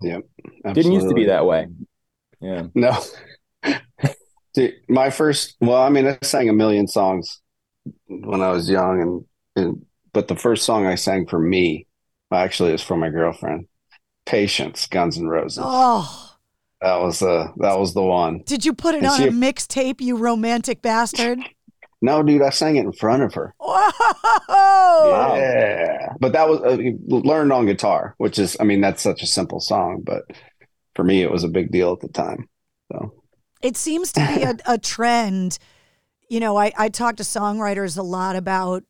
[0.00, 0.18] Yeah,
[0.72, 1.66] didn't used to be that way.
[2.40, 2.96] Yeah, no.
[4.54, 7.40] Dude, my first, well, I mean, I sang a million songs
[8.06, 9.24] when I was young, and
[9.56, 11.86] and but the first song I sang for me
[12.32, 13.66] actually is for my girlfriend.
[14.26, 15.62] Patience, Guns N' Roses.
[15.64, 16.27] Oh,
[16.80, 18.42] that was the that was the one.
[18.46, 21.38] Did you put it and on she, a mixtape, you romantic bastard?
[22.00, 23.54] No, dude, I sang it in front of her.
[23.58, 25.34] Whoa!
[25.36, 29.26] Yeah, but that was uh, learned on guitar, which is, I mean, that's such a
[29.26, 30.22] simple song, but
[30.94, 32.48] for me, it was a big deal at the time.
[32.92, 33.14] So
[33.62, 35.58] it seems to be a, a trend
[36.28, 38.84] you know, I, I talk to songwriters a lot about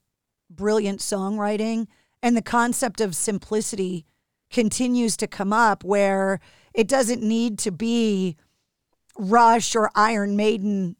[0.50, 1.86] brilliant songwriting,
[2.22, 4.06] and the concept of simplicity
[4.50, 6.40] continues to come up where
[6.78, 8.36] it doesn't need to be
[9.18, 10.94] Rush or Iron Maiden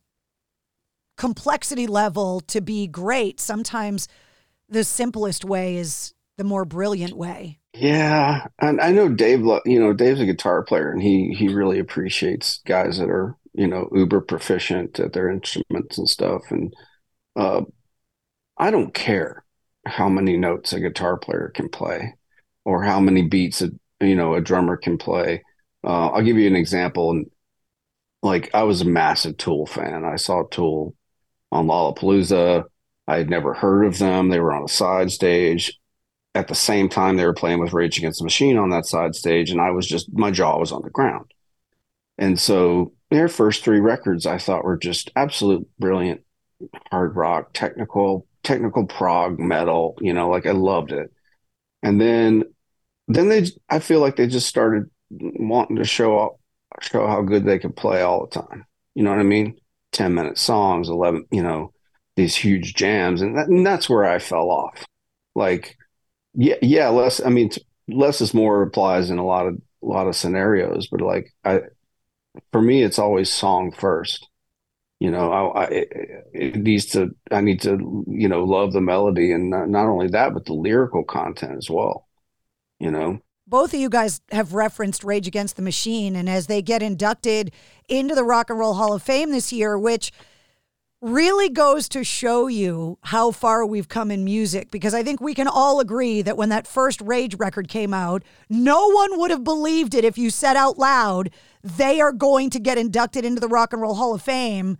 [1.16, 3.38] complexity level to be great.
[3.38, 4.08] Sometimes
[4.68, 7.60] the simplest way is the more brilliant way.
[7.74, 9.40] Yeah, and I know Dave.
[9.64, 13.68] You know, Dave's a guitar player, and he he really appreciates guys that are you
[13.68, 16.42] know uber proficient at their instruments and stuff.
[16.50, 16.74] And
[17.36, 17.60] uh,
[18.56, 19.44] I don't care
[19.86, 22.14] how many notes a guitar player can play,
[22.64, 25.44] or how many beats a you know a drummer can play.
[25.84, 27.24] Uh, I'll give you an example.
[28.22, 30.04] Like, I was a massive Tool fan.
[30.04, 30.94] I saw Tool
[31.52, 32.64] on Lollapalooza.
[33.06, 34.28] I had never heard of them.
[34.28, 35.78] They were on a side stage.
[36.34, 39.14] At the same time, they were playing with Rage Against the Machine on that side
[39.14, 41.32] stage, and I was just my jaw was on the ground.
[42.18, 46.22] And so their first three records I thought were just absolute brilliant
[46.90, 51.12] hard rock, technical, technical prog metal, you know, like I loved it.
[51.82, 52.44] And then
[53.06, 56.38] then they I feel like they just started wanting to show up
[56.80, 58.66] show how good they could play all the time.
[58.94, 59.58] You know what I mean?
[59.92, 61.72] 10 minute songs, 11, you know,
[62.16, 63.22] these huge jams.
[63.22, 64.84] And, that, and that's where I fell off.
[65.34, 65.76] Like,
[66.34, 67.50] yeah, yeah, less, I mean,
[67.88, 71.60] less is more applies in a lot of, a lot of scenarios, but like, I,
[72.52, 74.28] for me, it's always song first.
[75.00, 75.88] You know, I, I it,
[76.32, 80.08] it needs to, I need to, you know, love the melody and not, not only
[80.08, 82.08] that, but the lyrical content as well,
[82.80, 83.20] you know?
[83.48, 87.50] Both of you guys have referenced Rage Against the Machine, and as they get inducted
[87.88, 90.12] into the Rock and Roll Hall of Fame this year, which
[91.00, 95.32] really goes to show you how far we've come in music because I think we
[95.32, 99.44] can all agree that when that first Rage record came out, no one would have
[99.44, 101.30] believed it if you said out loud
[101.62, 104.76] they are going to get inducted into the Rock and Roll Hall of Fame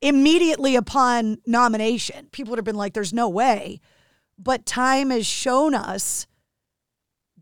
[0.00, 2.28] immediately upon nomination.
[2.30, 3.80] People would have been like, there's no way.
[4.38, 6.26] But time has shown us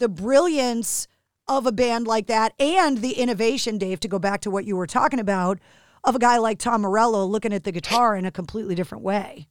[0.00, 1.06] the brilliance
[1.46, 4.76] of a band like that and the innovation, Dave, to go back to what you
[4.76, 5.58] were talking about,
[6.04, 9.48] of a guy like Tom Morello looking at the guitar in a completely different way.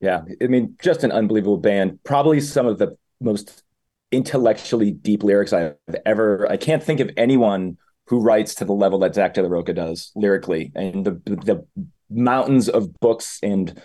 [0.00, 0.22] Yeah.
[0.42, 2.00] I mean, just an unbelievable band.
[2.04, 3.62] Probably some of the most
[4.10, 8.98] intellectually deep lyrics I've ever, I can't think of anyone who writes to the level
[9.00, 11.66] that Zack de la Rocha does lyrically and the, the
[12.08, 13.80] mountains of books and,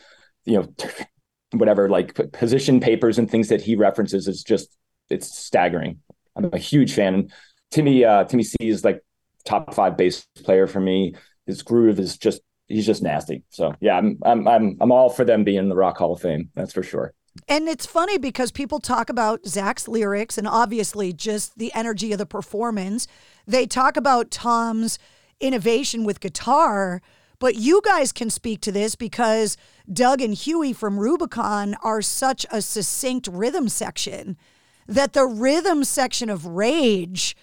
[0.45, 0.74] you know,
[1.52, 4.78] whatever, like position papers and things that he references is just
[5.12, 6.00] it's staggering.
[6.36, 7.13] I'm a huge fan.
[7.13, 7.34] And
[7.71, 9.04] Timmy uh, Timmy C is like
[9.45, 11.15] top five bass player for me.
[11.45, 13.43] His groove is just he's just nasty.
[13.50, 16.21] So yeah, I'm I'm I'm I'm all for them being in the Rock Hall of
[16.21, 16.50] Fame.
[16.56, 17.13] That's for sure.
[17.47, 22.17] And it's funny because people talk about Zack's lyrics and obviously just the energy of
[22.17, 23.08] the performance.
[23.47, 25.00] They talk about Tom's
[25.39, 27.02] innovation with guitar,
[27.39, 29.56] but you guys can speak to this because
[29.91, 34.38] Doug and Huey from Rubikon are such a succinct rhythm section
[34.87, 37.35] that the rhythm section of Rage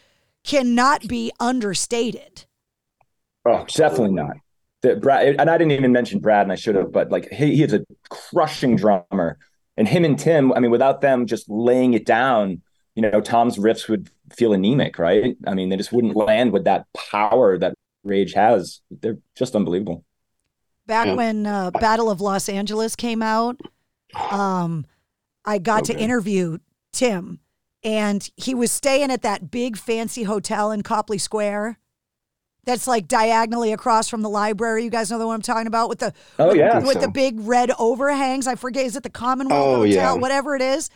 [0.44, 2.46] cannot be understated.
[3.44, 4.36] Oh, definitely not.
[4.82, 7.56] The, Brad, and I didn't even mention Brad, and I should have, but like he,
[7.56, 9.38] he is a crushing drummer,
[9.76, 10.52] and him and Tim.
[10.52, 12.62] I mean, without them just laying it down,
[12.94, 15.36] you know, Tom's riffs would feel anemic, right?
[15.46, 17.74] I mean, they just wouldn't land with that power that
[18.04, 18.80] Rage has.
[18.90, 20.04] They're just unbelievable.
[20.86, 21.14] Back yeah.
[21.14, 23.60] when uh, Battle of Los Angeles came out,
[24.30, 24.86] um,
[25.44, 25.94] I got okay.
[25.94, 26.58] to interview
[26.92, 27.40] Tim,
[27.82, 31.78] and he was staying at that big fancy hotel in Copley Square.
[32.64, 34.84] That's like diagonally across from the library.
[34.84, 37.00] You guys know the one I'm talking about with the oh with, yeah with so.
[37.00, 38.46] the big red overhangs.
[38.46, 40.12] I forget is it the Commonwealth oh, Hotel, yeah.
[40.14, 40.90] whatever it is.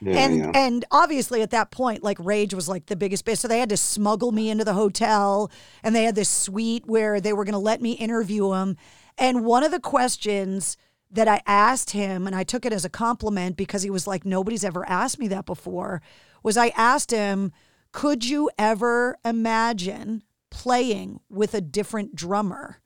[0.00, 0.50] Yeah, and yeah.
[0.54, 3.38] and obviously at that point, like Rage was like the biggest bit.
[3.38, 5.50] So they had to smuggle me into the hotel,
[5.84, 8.76] and they had this suite where they were going to let me interview him.
[9.16, 10.76] And one of the questions
[11.12, 14.24] that I asked him, and I took it as a compliment because he was like,
[14.24, 16.00] nobody's ever asked me that before,
[16.42, 17.52] was I asked him,
[17.92, 22.80] could you ever imagine playing with a different drummer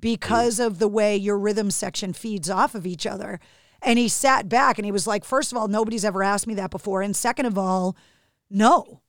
[0.00, 3.38] because of the way your rhythm section feeds off of each other?
[3.80, 6.54] And he sat back and he was like, first of all, nobody's ever asked me
[6.54, 7.02] that before.
[7.02, 7.96] And second of all,
[8.50, 9.01] no.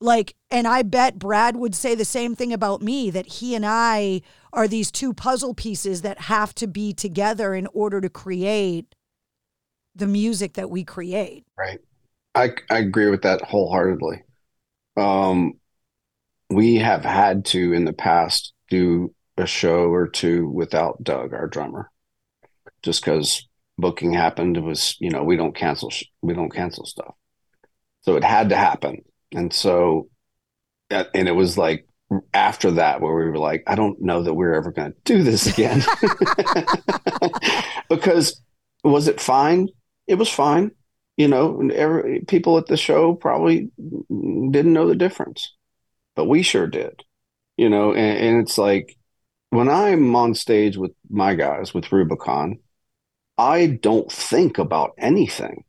[0.00, 3.64] Like, and I bet Brad would say the same thing about me that he and
[3.64, 4.20] I
[4.52, 8.94] are these two puzzle pieces that have to be together in order to create
[9.94, 11.44] the music that we create.
[11.56, 11.80] Right.
[12.34, 14.22] I, I agree with that wholeheartedly.
[14.98, 15.54] Um,
[16.50, 21.46] we have had to in the past do a show or two without Doug, our
[21.46, 21.90] drummer,
[22.82, 24.58] just because booking happened.
[24.58, 25.90] It was, you know, we don't cancel,
[26.20, 27.14] we don't cancel stuff.
[28.02, 29.02] So it had to happen
[29.36, 30.08] and so
[30.90, 31.86] uh, and it was like
[32.32, 35.22] after that where we were like, I don't know that we're ever going to do
[35.22, 35.82] this again.
[37.88, 38.40] because
[38.84, 39.68] was it fine?
[40.06, 40.70] It was fine.
[41.16, 43.70] You know, every, people at the show probably
[44.08, 45.54] didn't know the difference,
[46.14, 47.02] but we sure did.
[47.56, 48.96] You know, and, and it's like
[49.50, 52.58] when I'm on stage with my guys with Rubikon,
[53.38, 55.64] I don't think about anything.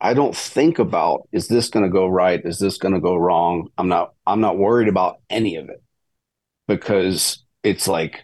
[0.00, 2.40] I don't think about is this going to go right?
[2.44, 3.68] Is this going to go wrong?
[3.78, 4.14] I'm not.
[4.26, 5.82] I'm not worried about any of it
[6.68, 8.22] because it's like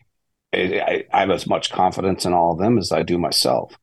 [0.54, 3.74] I, I have as much confidence in all of them as I do myself,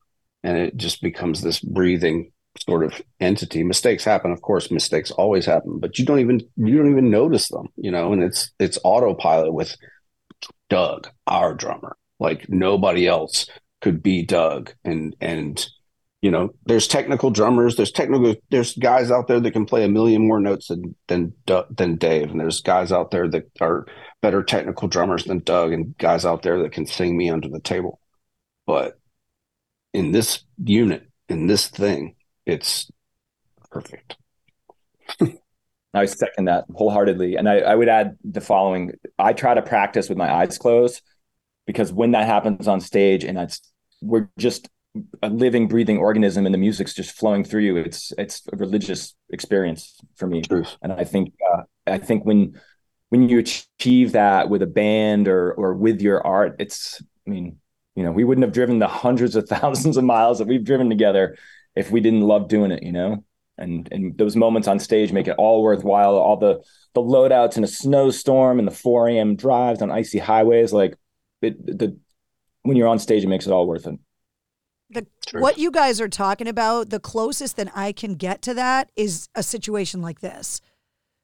[0.44, 2.32] and it just becomes this breathing
[2.68, 3.64] sort of entity.
[3.64, 4.70] Mistakes happen, of course.
[4.70, 8.14] Mistakes always happen, but you don't even you don't even notice them, you know.
[8.14, 9.76] And it's it's autopilot with
[10.70, 11.98] Doug, our drummer.
[12.20, 13.48] Like nobody else
[13.82, 15.68] could be Doug, and and
[16.22, 19.90] you know, there's technical drummers, there's technical, there's guys out there that can play a
[19.90, 21.34] million more notes than than
[21.70, 23.86] than Dave, and there's guys out there that are
[24.22, 27.62] better technical drummers than Doug, and guys out there that can sing me under the
[27.62, 28.02] table.
[28.66, 29.00] But
[29.94, 32.16] in this unit, in this thing,
[32.46, 32.92] it's
[33.72, 34.18] perfect.
[35.94, 37.36] I second that wholeheartedly.
[37.36, 41.02] And I, I would add the following I try to practice with my eyes closed
[41.66, 43.62] because when that happens on stage and it's
[44.02, 44.70] we're just
[45.22, 49.16] a living, breathing organism and the music's just flowing through you, it's it's a religious
[49.30, 50.42] experience for me.
[50.42, 50.78] Truth.
[50.82, 52.60] And I think uh, I think when
[53.10, 57.58] when you achieve that with a band or or with your art, it's I mean,
[57.96, 60.90] you know, we wouldn't have driven the hundreds of thousands of miles that we've driven
[60.90, 61.38] together
[61.76, 63.24] if we didn't love doing it, you know?
[63.58, 66.16] And and those moments on stage make it all worthwhile.
[66.16, 69.36] All the the loadouts in a snowstorm and the 4 a.m.
[69.36, 70.96] drives on icy highways, like
[71.42, 71.98] it, the
[72.64, 74.00] when you're on stage, it makes it all worth it.
[74.90, 78.92] The, what you guys are talking about, the closest that I can get to that
[78.96, 80.62] is a situation like this.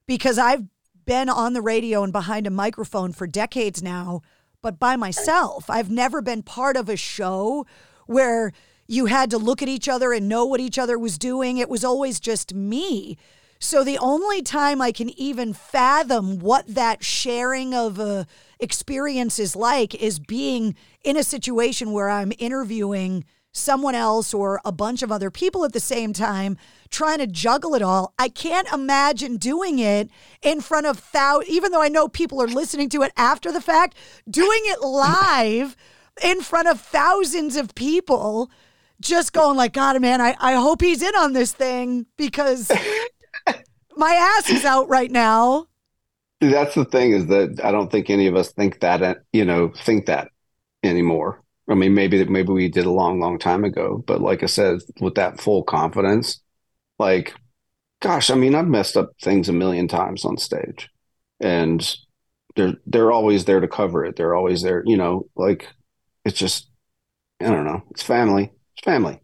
[0.07, 0.66] Because I've
[1.05, 4.22] been on the radio and behind a microphone for decades now,
[4.61, 5.70] but by myself.
[5.70, 7.66] I've never been part of a show
[8.07, 8.51] where
[8.88, 11.57] you had to look at each other and know what each other was doing.
[11.57, 13.18] It was always just me.
[13.59, 18.28] So the only time I can even fathom what that sharing of a
[18.59, 23.26] experience is like is being in a situation where I'm interviewing
[23.56, 26.58] someone else or a bunch of other people at the same time
[26.89, 28.14] trying to juggle it all.
[28.20, 30.10] I can't imagine doing it
[30.41, 33.62] in front of thousands, even though I know people are listening to it after the
[33.62, 33.95] fact,
[34.30, 35.76] doing it live
[36.24, 38.51] in front of thousands of people
[39.01, 42.72] just going like, God, man, I, I hope he's in on this thing because
[43.95, 45.68] my ass is out right now.
[46.41, 49.72] That's the thing is that I don't think any of us think that, you know,
[49.84, 50.30] think that
[50.84, 51.41] anymore.
[51.70, 54.45] I mean, maybe that maybe we did a long, long time ago, but like I
[54.45, 56.41] said, with that full confidence,
[56.99, 57.34] like,
[58.01, 60.89] gosh, I mean, I've messed up things a million times on stage,
[61.39, 61.97] and
[62.55, 64.16] they're they're always there to cover it.
[64.16, 65.28] They're always there, you know.
[65.36, 65.68] Like,
[66.24, 66.70] it's just,
[67.41, 67.82] I don't know.
[67.91, 68.51] It's family.
[68.78, 69.20] It's family.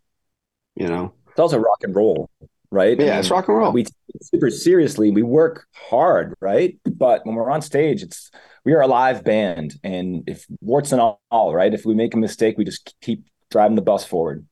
[0.75, 1.13] You know.
[1.29, 2.29] It's also rock and roll,
[2.71, 2.97] right?
[2.97, 3.71] Yeah, I mean, it's rock and roll.
[3.71, 5.11] We take it super seriously.
[5.11, 6.77] We work hard, right?
[6.85, 8.31] But when we're on stage, it's
[8.63, 11.73] we are a live band, and if warts and all, right?
[11.73, 14.45] If we make a mistake, we just keep driving the bus forward.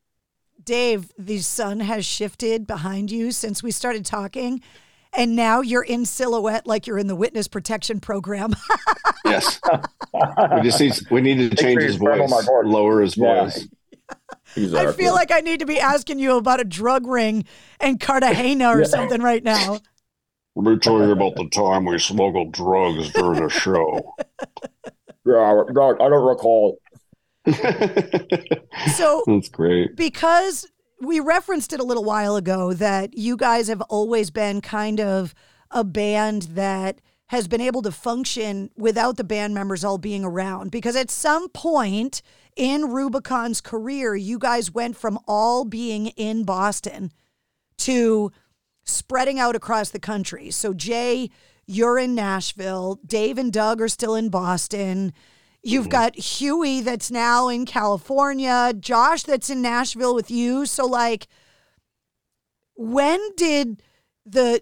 [0.64, 4.62] Dave, the sun has shifted behind you since we started talking,
[5.14, 8.56] and now you're in silhouette like you're in the witness protection program.
[9.26, 9.60] yes,
[10.54, 13.68] we just need we need to change his voice, lower his voice.
[14.56, 14.80] Yeah.
[14.80, 17.46] I feel like I need to be asking you about a drug ring
[17.80, 18.88] and Cartagena or yeah.
[18.88, 19.80] something right now.
[20.60, 24.14] Let me tell you about the time we smuggled drugs during a show.
[25.26, 26.80] yeah, I don't recall.
[28.96, 29.96] so that's great.
[29.96, 30.68] Because
[31.00, 35.34] we referenced it a little while ago that you guys have always been kind of
[35.72, 40.72] a band that has been able to function without the band members all being around.
[40.72, 42.22] Because at some point
[42.58, 47.14] in Rubikon's career, you guys went from all being in Boston
[47.78, 48.32] to
[48.84, 50.52] spreading out across the country.
[50.52, 51.30] So, Jae,
[51.66, 53.00] you're in Nashville.
[53.06, 55.14] Dave and Doug are still in Boston.
[55.62, 55.92] You've mm-hmm.
[55.92, 60.66] got Huey that's now in California, Josh that's in Nashville with you.
[60.66, 61.28] So, like,
[62.76, 63.84] when did
[64.26, 64.62] the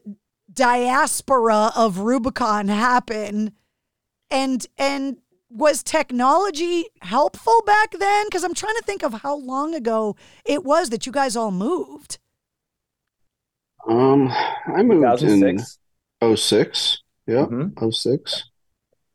[0.51, 3.51] diaspora of Rubikon happen?
[4.29, 5.17] And, and,
[5.49, 8.25] was technology helpful back then?
[8.27, 10.15] Because I'm trying to think of how long ago
[10.45, 12.19] it was that you guys all moved.
[13.87, 16.97] Um, I moved in 06.
[17.27, 17.89] Yeah, mm-hmm.
[17.89, 18.43] 06.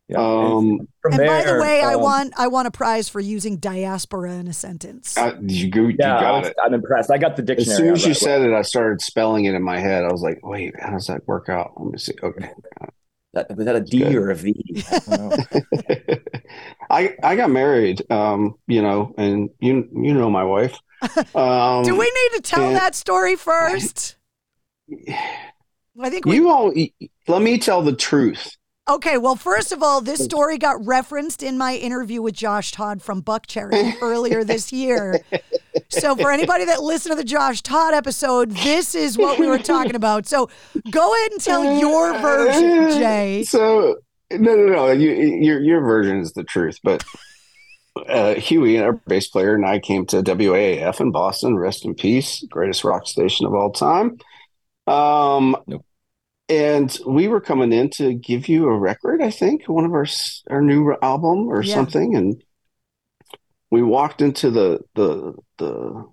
[0.09, 0.19] Yeah.
[0.19, 3.57] Um, and there, by the way, um, I want I want a prize for using
[3.57, 5.17] diaspora in a sentence.
[5.17, 6.57] Uh, you, you yeah, got was, it.
[6.63, 7.11] I'm impressed.
[7.11, 7.73] I got the dictionary.
[7.73, 10.05] As soon as you said it, I started spelling it in my head.
[10.05, 12.13] I was like, "Wait, how does that work out?" Let me see.
[12.23, 12.51] Okay.
[13.35, 14.15] That, was that a D Good.
[14.17, 14.85] or a V?
[14.91, 16.17] I don't know.
[16.91, 20.77] I I got married, um, you know, and you you know my wife.
[21.35, 24.17] Um, Do we need to tell and- that story first?
[26.01, 26.72] I think we You all
[27.28, 28.57] let me tell the truth.
[28.88, 33.01] Okay, well, first of all, this story got referenced in my interview with Josh Todd
[33.01, 35.20] from Buckcherry earlier this year.
[35.88, 39.59] So, for anybody that listened to the Josh Todd episode, this is what we were
[39.59, 40.26] talking about.
[40.26, 40.51] So,
[40.90, 43.47] go ahead and tell your version, Jae.
[43.47, 43.99] So
[44.32, 44.90] no, no, no.
[44.90, 47.05] You, your your version is the truth, but
[48.09, 51.57] uh, Huey, our bass player, and I came to WAAF in Boston.
[51.57, 54.18] Rest in peace, greatest rock station of all time.
[54.87, 55.57] Um,
[56.49, 59.22] and we were coming in to give you a record.
[59.22, 60.07] I think one of our
[60.51, 61.74] our new album or Yeah.
[61.74, 62.43] something, and
[63.70, 66.05] we walked into the the the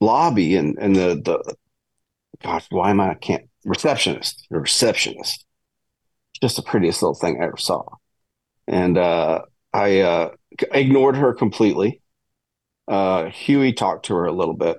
[0.00, 1.54] lobby and and the the
[2.42, 5.44] gosh, why am I I can't receptionist the receptionist
[6.40, 7.82] just the prettiest little thing I ever saw.
[8.66, 9.42] And uh,
[9.72, 10.30] I uh,
[10.72, 12.00] ignored her completely.
[12.86, 14.78] Uh, Huey talked to her a little bit.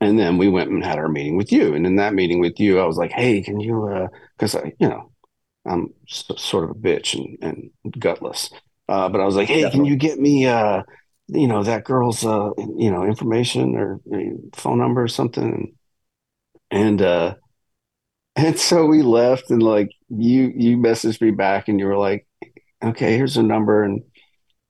[0.00, 1.74] And then we went and had our meeting with you.
[1.74, 4.88] And in that meeting with you, I was like, hey, can you, because I, you
[4.88, 5.10] know,
[5.66, 8.50] I'm s- sort of a bitch and, and gutless.
[8.88, 10.82] Uh, but I was like, hey, can you get me, uh,
[11.28, 14.18] you know, that girl's, uh, you know, information or uh,
[14.54, 15.74] phone number or something?
[16.70, 17.36] And, uh,
[18.36, 22.26] and so we left and like you you messaged me back and you were like
[22.84, 24.02] okay here's a number and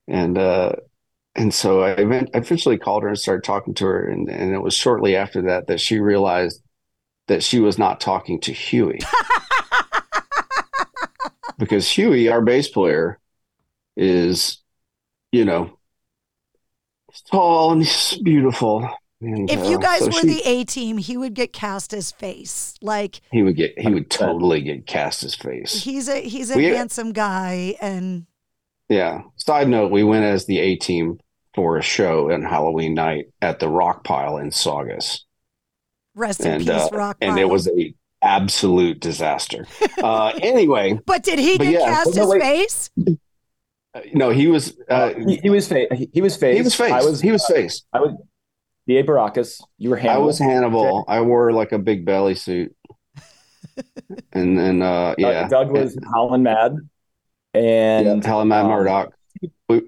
[0.07, 0.73] and uh
[1.35, 1.95] and so I
[2.33, 5.67] eventually called her and started talking to her and and it was shortly after that
[5.67, 6.61] that she realized
[7.27, 8.99] that she was not talking to Huey
[11.57, 13.19] because Huey our bass player
[13.95, 14.61] is
[15.31, 15.77] you know
[17.31, 18.89] tall and he's beautiful
[19.21, 21.93] and, If you uh, guys so were she- the A team, he would get cast
[21.93, 22.75] as face.
[22.81, 26.57] Like he would get he would totally get cast his face he's a he's a
[26.57, 28.25] We- handsome guy, and
[28.89, 29.21] Yeah.
[29.37, 31.17] Side note: We went as the A team
[31.55, 35.25] for a show on Halloween night at the Rock Pile in Saugus,
[36.15, 37.17] rest in and peace, uh, Rock.
[37.21, 39.65] and it was a absolute disaster.
[40.03, 42.41] uh, anyway, But did he but get yeah, cast no, as wait.
[42.41, 42.89] face?
[44.13, 45.87] no, he was uh, he, he was face.
[46.11, 46.57] He was face.
[46.57, 46.91] he was face.
[46.91, 47.21] I was.
[47.21, 47.83] he was face.
[47.93, 48.13] I was.
[48.87, 49.61] The Baracus.
[49.79, 50.25] You were I Hannibal.
[50.25, 51.05] was Hannibal.
[51.07, 52.75] I wore like a big belly suit,
[54.33, 56.75] and then uh, yeah, Doug was Howling Mad,
[57.55, 59.13] and Yeah, Howling Mad um, Murdock.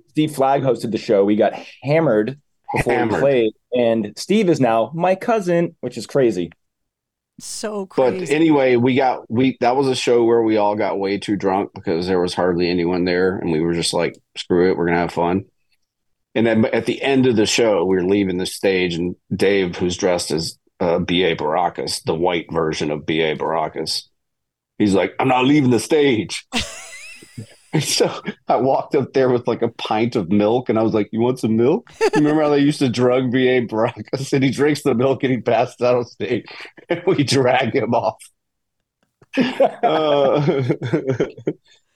[0.09, 1.23] Steve Flagg hosted the show.
[1.23, 2.39] We got hammered
[2.73, 3.13] before Hammered.
[3.15, 6.51] we played, and Steve is now my cousin, which is crazy.
[7.39, 8.25] So crazy.
[8.25, 11.35] But anyway, we got we that was a show where we all got way too
[11.35, 14.87] drunk because there was hardly anyone there, and we were just like, "Screw it, we're
[14.87, 15.45] gonna have fun."
[16.33, 19.75] And then at the end of the show, we were leaving the stage, and Dave,
[19.75, 21.35] who's dressed as uh, B.A.
[21.35, 23.35] Baracus, the white version of B.A.
[23.35, 24.03] Baracus,
[24.77, 26.45] he's like, I'm not leaving the stage.
[27.77, 30.93] and so I walked up there with like a pint of milk, and I was
[30.93, 31.89] like, You want some milk?
[32.01, 33.65] You remember how they used to drug B.A.
[33.65, 34.33] Baracus?
[34.33, 36.45] And he drinks the milk and he passed out on stage,
[36.89, 38.21] and we drag him off.
[39.83, 40.41] Uh,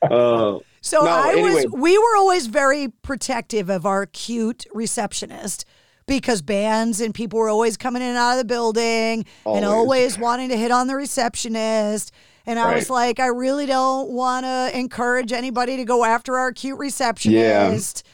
[0.02, 1.66] uh, So no, I anyway.
[1.66, 5.66] was we were always very protective of our cute receptionist
[6.08, 9.66] because bands and people were always coming in and out of the building and Always.
[9.66, 12.12] always wanting to hit on the receptionist.
[12.46, 16.52] And I was like, I really don't want to encourage anybody to go after our
[16.52, 18.04] cute receptionist.
[18.06, 18.12] Yeah.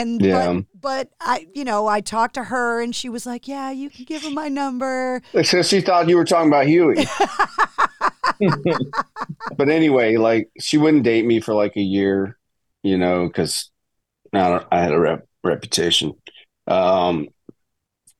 [0.00, 0.52] And Yeah.
[0.52, 3.88] but, but I, you know, I talked to her and she was like, "Yeah, you
[3.88, 6.96] can give him my number." So she thought you were talking about Huey.
[9.56, 12.36] but anyway, like she wouldn't date me for like a year,
[12.82, 13.70] you know, because
[14.32, 16.12] I, don't- I had a rep, reputation.
[16.66, 17.28] Um,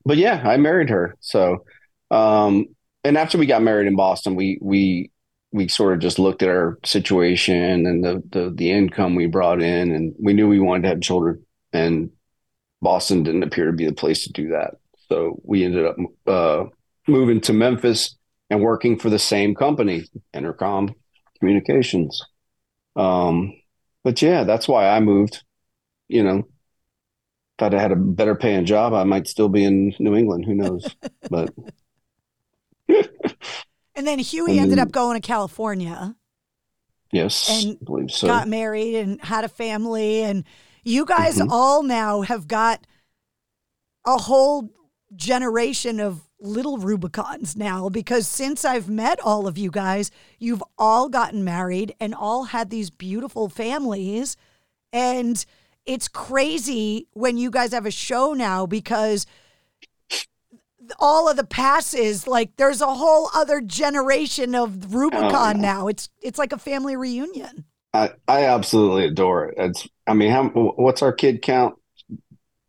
[0.05, 1.15] but yeah, I married her.
[1.19, 1.65] So,
[2.11, 2.67] um,
[3.03, 5.11] and after we got married in Boston, we we
[5.51, 9.61] we sort of just looked at our situation and the the the income we brought
[9.61, 12.11] in, and we knew we wanted to have children, and
[12.81, 14.75] Boston didn't appear to be the place to do that.
[15.09, 15.95] So we ended up
[16.27, 16.65] uh,
[17.07, 18.15] moving to Memphis
[18.49, 20.93] and working for the same company, Entercom
[21.39, 22.21] Communications.
[22.95, 23.53] Um,
[24.03, 25.43] but yeah, that's why I moved.
[26.07, 30.15] You know, if I'd had a better paying job, I might still be in New
[30.15, 30.45] England.
[30.45, 30.87] Who knows?
[31.29, 31.53] But
[33.97, 36.15] And then Huey And ended then- up going to California.
[37.11, 38.27] yes, And I believe so.
[38.27, 40.43] got married and had a family and
[40.83, 41.47] you guys Mhm.
[41.49, 42.85] all now have got
[44.05, 44.69] a whole
[45.15, 51.09] generation of little rubikons now because since I've met all of you guys you've all
[51.09, 54.37] gotten married and all had these beautiful families
[54.93, 55.43] and
[55.85, 59.25] it's crazy when you guys have a show now because
[60.99, 62.27] all of the passes.
[62.27, 65.59] Like there's a whole other generation of Rubikon Oh.
[65.59, 65.87] now.
[65.87, 67.65] It's it's like a family reunion.
[67.93, 69.55] I, I absolutely adore it.
[69.57, 71.75] It's I mean, how what's our kid count?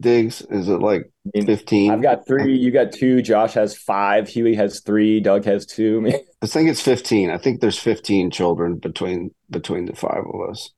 [0.00, 1.90] Digs is it like fifteen?
[1.90, 2.56] I've got three.
[2.56, 3.20] You got two.
[3.20, 4.28] Josh has five.
[4.28, 5.18] Huey has three.
[5.18, 6.06] Doug has two.
[6.08, 7.30] I I think it's fifteen.
[7.30, 10.70] I think there's fifteen children between between the five of us.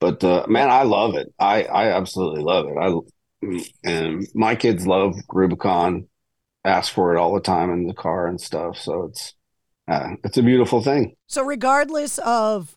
[0.00, 1.32] But uh, man, I love it.
[1.38, 2.76] I I absolutely love it.
[2.76, 6.06] I and my kids love Rubikon.
[6.64, 8.78] Ask for it all the time in the car and stuff.
[8.78, 9.34] So it's
[9.88, 11.14] uh, it's a beautiful thing.
[11.26, 12.76] So regardless of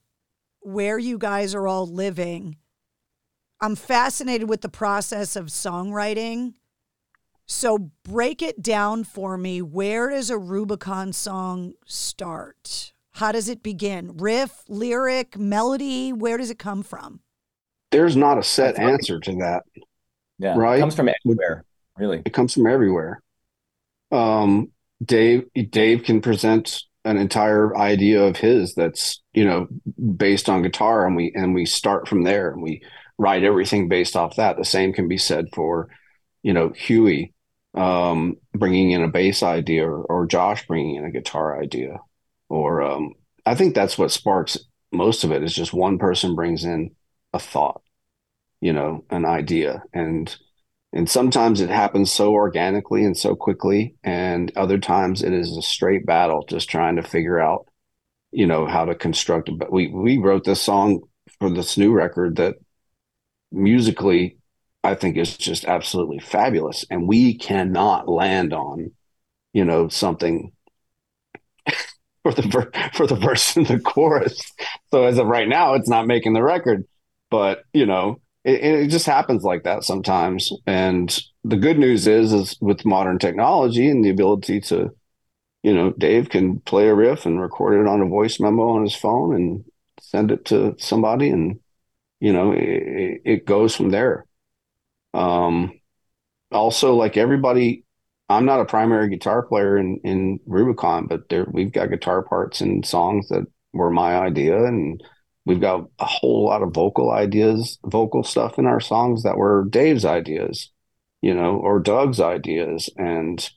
[0.62, 2.58] where you guys are all living,
[3.62, 6.54] I'm fascinated with the process of songwriting.
[7.46, 9.62] So break it down for me.
[9.62, 12.94] Where does a Rubikon song start?
[13.12, 14.18] How does it begin?
[14.18, 16.12] Riff, lyric, melody?
[16.12, 17.20] Where does it come from?
[17.92, 19.64] There's not a set answer to that.
[20.40, 20.78] yeah, Right.
[20.78, 21.64] It comes from everywhere,
[21.98, 22.22] really.
[22.26, 23.22] It comes from everywhere.
[24.14, 24.72] Um,
[25.04, 29.68] Dave Dave can present an entire idea of his that's you know
[30.16, 32.82] based on guitar, and we and we start from there, and we
[33.18, 34.58] write everything based off that.
[34.58, 35.90] The same can be said for
[36.44, 37.34] you know Huey
[37.74, 41.98] um, bringing in a bass idea, or, or Josh bringing in a guitar idea,
[42.50, 43.14] or um,
[43.46, 44.58] I think that's what sparks
[44.92, 46.92] most of it is just one person brings in
[47.34, 47.82] a thought,
[48.62, 50.36] you know, an idea, and
[50.94, 55.62] and sometimes it happens so organically and so quickly and other times it is a
[55.62, 57.66] straight battle just trying to figure out
[58.32, 61.02] you know how to construct but we we wrote this song
[61.40, 62.56] for this new record that
[63.52, 64.38] musically
[64.84, 68.92] i think is just absolutely fabulous and we cannot land on
[69.54, 70.52] you know something
[72.24, 74.52] for the ver- for the verse and the chorus.
[74.92, 76.86] So as of right now it's not making the record
[77.30, 80.52] but you know it, it just happens like that sometimes.
[80.66, 84.92] And the good news is is with modern technology and the ability to
[85.64, 88.84] you know dave can play a riff and record it on a voice memo on
[88.84, 89.66] his phone and
[90.02, 91.60] send it to somebody and
[92.20, 94.26] you know it, it goes from there.
[95.14, 95.74] Um
[96.52, 97.84] also like everybody
[98.30, 102.62] i'm not a primary guitar player in in rubikon but there we've got guitar parts
[102.62, 105.02] and songs that were my idea and
[105.46, 109.66] we've got a whole lot of vocal ideas vocal stuff in our songs that were
[109.70, 110.72] dave's ideas
[111.24, 112.90] you know or doug's ideas.
[112.98, 113.50] And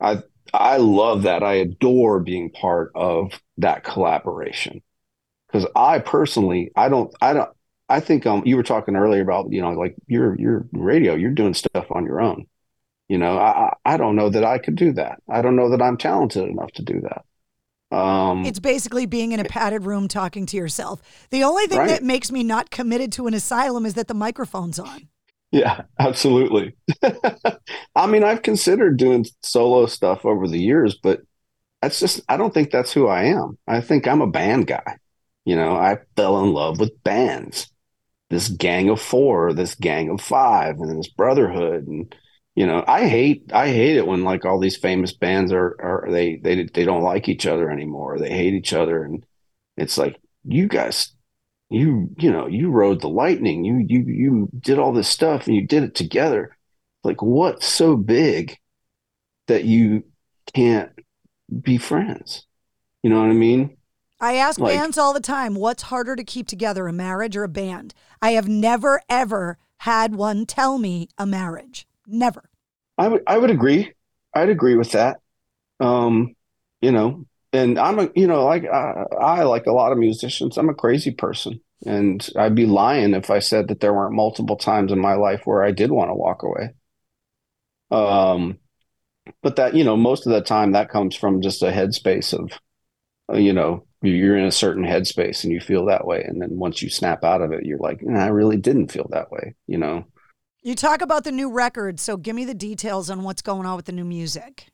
[0.00, 0.22] i
[0.52, 1.44] i love that.
[1.44, 4.82] I adore being part of that collaboration.
[5.46, 7.50] Because i personally i don't i don't
[7.88, 11.30] i think um you were talking earlier about you know like your your radio you're
[11.30, 12.46] doing stuff on your own.
[13.08, 15.22] You know i I don't know that i could do that.
[15.28, 17.24] I don't know that i'm talented enough to do that
[17.94, 21.00] um It's basically being in a padded room talking to yourself.
[21.30, 21.88] The only thing Right.
[21.88, 25.08] that makes me not committed to an asylum is that the microphone's on.
[25.52, 26.74] Yeah, absolutely.
[27.94, 31.20] I mean, I've considered doing solo stuff over the years, but
[31.80, 33.56] that's just, I don't think that's who I am.
[33.68, 34.96] I think I'm a band guy.
[35.44, 37.70] You know, I fell in love with bands,
[38.30, 41.86] this gang of four, this gang of five, and this brotherhood.
[41.86, 42.14] And,
[42.54, 46.08] you know, I hate, I hate it when like all these famous bands are, are
[46.10, 48.18] they, they, they don't like each other anymore.
[48.18, 49.02] They hate each other.
[49.02, 49.24] And
[49.76, 51.14] it's like, you guys
[51.70, 55.56] you you know you rode the lightning you you you did all this stuff and
[55.56, 56.56] you did it together
[57.02, 58.58] like what's so big
[59.48, 60.04] that you
[60.52, 60.90] can't
[61.62, 62.46] be friends
[63.02, 63.76] you know what i mean
[64.20, 67.44] I ask Like- bands all the time, what's harder to keep together, a marriage or
[67.44, 67.92] a band?
[68.22, 71.86] I have never, ever had one tell me a marriage.
[72.06, 72.50] Never.
[72.98, 73.92] i would i would agree.
[74.34, 75.20] I'd agree with that.
[75.80, 76.34] Um
[76.80, 80.56] you know and i'm a you know like I, I like a lot of musicians.
[80.58, 81.60] I'm a crazy person.
[81.86, 85.42] And i'd be lying if i said that there weren't multiple times in my life
[85.44, 86.70] where i did want to walk away.
[87.90, 88.58] Um
[89.42, 92.52] but that you know most of the time that comes from just a headspace of
[93.32, 96.22] uh, you know you're in a certain headspace and you feel that way.
[96.24, 99.08] And then once you snap out of it you're like "Nah, i really didn't feel
[99.10, 100.06] that way you know
[100.66, 103.76] You talk about the new record, so give me the details on what's going on
[103.76, 104.68] with the new music.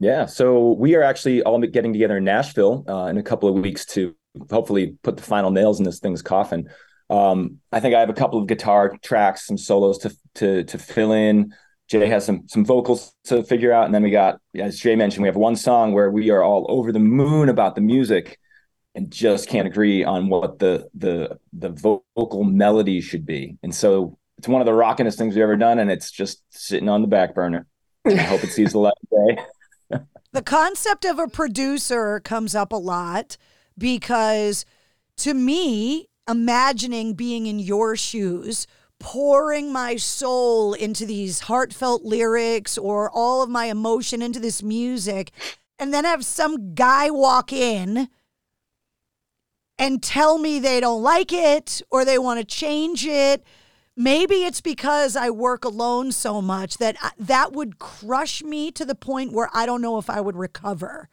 [0.00, 3.62] Yeah, so we are actually all getting together in Nashville uh, in a couple of
[3.62, 4.16] weeks to
[4.50, 6.70] hopefully put the final nails in this thing's coffin.
[7.10, 10.78] Um, I think I have a couple of guitar tracks, some solos to to to
[10.78, 11.52] fill in.
[11.92, 15.20] Jae has some some vocals to figure out, and then we got, as Jae mentioned,
[15.20, 18.38] we have one song where we are all over the moon about the music,
[18.94, 21.68] and just can't agree on what the the the
[22.16, 23.58] vocal melody should be.
[23.62, 26.88] And so it's one of the rockinest things we've ever done, and it's just sitting
[26.88, 27.66] on the back burner.
[28.06, 29.42] I hope it sees the light of day.
[30.32, 33.38] The concept of a producer comes up a lot
[33.78, 34.66] because
[35.18, 38.66] to me, imagining being in your shoes,
[38.98, 45.30] pouring my soul into these heartfelt lyrics or all of my emotion into this music
[45.78, 48.08] and then have some guy walk in
[49.78, 53.42] and tell me they don't like it or they want to change it.
[53.96, 58.84] Maybe it's because I work alone so much that I, that would crush me to
[58.84, 61.08] the point where I don't know if I would recover.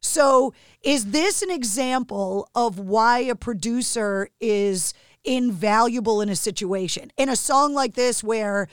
[0.00, 0.52] So,
[0.82, 4.94] is this an example of why a producer is
[5.24, 7.12] invaluable in a situation?
[7.16, 8.68] In a song like this where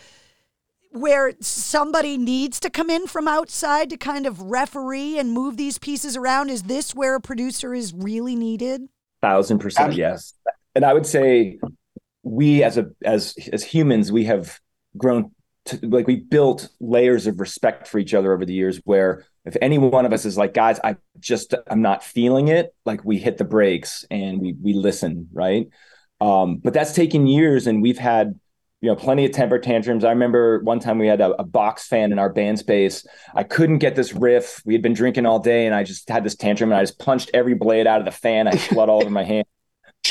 [0.91, 5.77] where somebody needs to come in from outside to kind of referee and move these
[5.77, 8.89] pieces around, is this where a producer is really needed?
[9.21, 10.33] Thousand percent, yes.
[10.73, 11.59] And I would say
[12.23, 14.59] we as a as as humans, we have
[14.97, 15.31] grown
[15.65, 19.55] to, like we built layers of respect for each other over the years where if
[19.61, 23.17] any one of us is like guys i just i'm not feeling it like we
[23.17, 25.67] hit the brakes and we we listen right?
[26.21, 28.37] Um, but that's taken years and we've had
[28.81, 30.03] you know plenty of temper tantrums.
[30.03, 33.05] I remember one time we had a, a, box fan in our band space.
[33.33, 34.61] I couldn't get this riff.
[34.65, 36.99] We had been drinking all day and i just had this tantrum and i just
[36.99, 38.47] punched every blade out of the fan.
[38.47, 39.45] I had blood all over my hand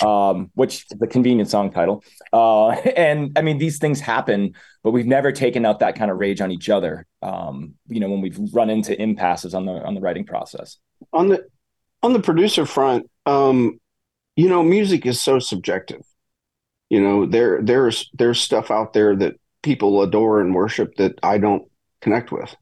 [0.02, 2.04] um, which the convenient song title.
[2.32, 6.18] Uh, and I mean, these things happen, but we've never taken out that kind of
[6.18, 7.06] rage on each other.
[7.22, 10.78] Um, you know, when we've run into impasses on the on the writing process.
[11.12, 11.46] On the
[12.02, 13.80] on the producer front, um,
[14.36, 16.02] you know, music is so subjective.
[16.90, 21.38] You know, there there's there's stuff out there that people adore and worship that I
[21.38, 21.64] don't
[22.00, 22.54] connect with.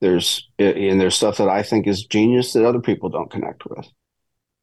[0.00, 3.86] There's and there's stuff that I think is genius that other people don't connect with.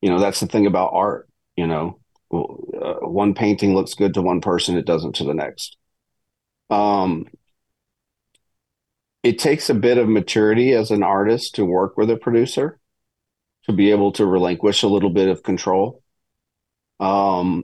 [0.02, 2.00] You know, that's the thing about art you know
[2.34, 5.78] uh, one painting looks good to one person it doesn't to the next.
[6.70, 7.28] Um
[9.24, 12.80] it takes a bit of maturity as an artist to work with a producer
[13.66, 16.02] to be able to relinquish a little bit of control.
[17.00, 17.64] Um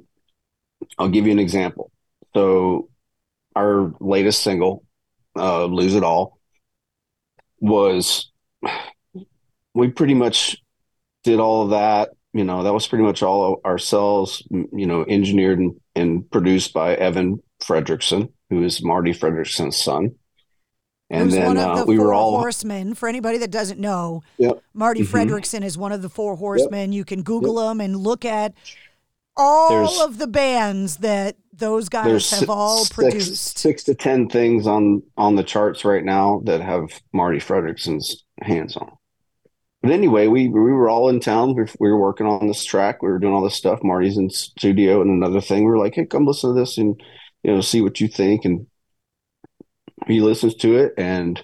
[0.98, 1.92] i'll give you an example.
[2.36, 2.90] So
[3.56, 4.86] our latest single
[5.38, 6.40] uh lose it all
[7.60, 8.32] was
[9.74, 10.58] we pretty much
[11.24, 15.60] did all of that you know that was pretty much all ourselves you know engineered
[15.60, 20.16] and, and produced by evan frederiksen who is marti frederiksen's son
[21.10, 22.94] and Who's then uh, the we were all horsemen.
[22.94, 24.62] For anybody that doesn't know, yep.
[24.74, 25.16] Marti mm-hmm.
[25.16, 26.92] Frederiksen is one of the four horsemen.
[26.92, 26.98] Yep.
[26.98, 27.70] You can Google yep.
[27.70, 28.54] them and look at
[29.38, 33.58] all there's, of the bands that those guys have all six, produced.
[33.58, 38.76] Six to ten things on on the charts right now that have Marti Frederiksen's hands
[38.76, 38.92] on
[39.82, 41.56] but anyway, we we were all in town.
[41.56, 43.02] We, we were working on this track.
[43.02, 43.80] We were doing all this stuff.
[43.84, 45.66] Marti's in studio and another thing.
[45.66, 47.00] We are like, hey, come listen to this and
[47.44, 48.46] you know see what you think.
[48.46, 48.68] And
[50.08, 51.44] he listens to it and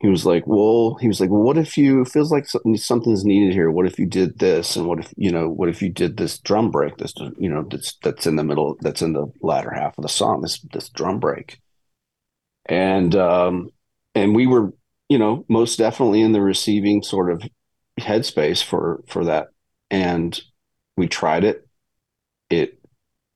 [0.00, 3.24] he was like, well, he was like, well, what if you feels like something, something's
[3.24, 3.70] needed here?
[3.70, 4.76] What if you did this?
[4.76, 6.96] And what if you know, what if you did this drum break?
[6.98, 8.76] This you know that's that's in the middle.
[8.80, 10.42] That's in the latter half of the song.
[10.42, 11.60] This this drum break.
[12.66, 13.70] And um
[14.14, 14.72] and we were
[15.08, 17.42] you know, most definitely in the receiving sort of
[17.98, 19.48] headspace for for that.
[19.90, 20.38] And
[20.96, 21.68] we tried it.
[22.50, 22.78] It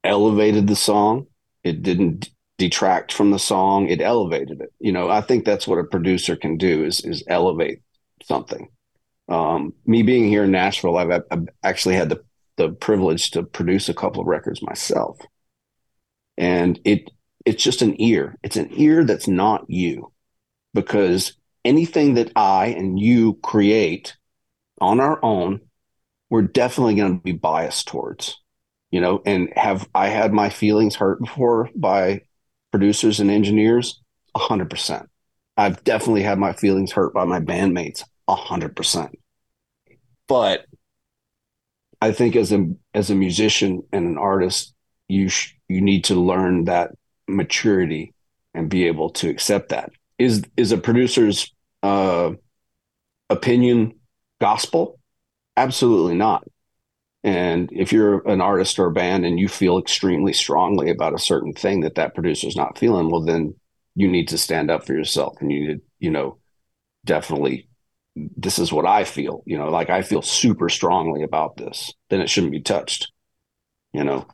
[0.03, 1.27] elevated the song.
[1.63, 3.89] It didn't detract from the song.
[3.89, 4.73] It elevated it.
[4.79, 7.83] You know, I think that's what a producer can do is is elevate
[8.23, 8.69] something.
[9.29, 12.23] Um, me being here in Nashville, I've, I've actually had the
[12.57, 15.19] the privilege to produce a couple of records myself,
[16.37, 17.11] and it
[17.47, 18.37] it's just an ear.
[18.43, 20.13] It's an ear that's not you,
[20.75, 21.35] because
[21.65, 24.17] anything that I and you create
[24.81, 25.61] on our own,
[26.31, 28.41] we're definitely going to be biased towards,
[28.91, 32.23] you know, and have I had my feelings hurt before by
[32.71, 34.01] producers and engineers?
[34.35, 35.09] A hundred percent.
[35.57, 38.05] I've definitely had my feelings hurt by my bandmates.
[38.29, 39.19] A hundred percent.
[40.29, 40.67] But
[42.01, 44.73] I think as a as a musician and an artist,
[45.09, 46.93] you sh- you need to learn that
[47.29, 48.15] maturity
[48.55, 49.91] and be able to accept that
[50.21, 51.53] is is a producer's
[51.83, 52.33] uh,
[53.31, 53.95] opinion
[54.41, 55.01] gospel?
[55.57, 56.45] Absolutely not.
[57.25, 61.19] And if you're an artist or a band and you feel extremely strongly about a
[61.19, 63.55] certain thing that that producer's not feeling, well, then
[63.95, 66.39] you need to stand up for yourself and you need, you know,
[67.05, 67.69] definitely
[68.37, 72.21] this is what I feel, you know, like I feel super strongly about this, then
[72.21, 73.11] it shouldn't be touched,
[73.93, 74.27] you know.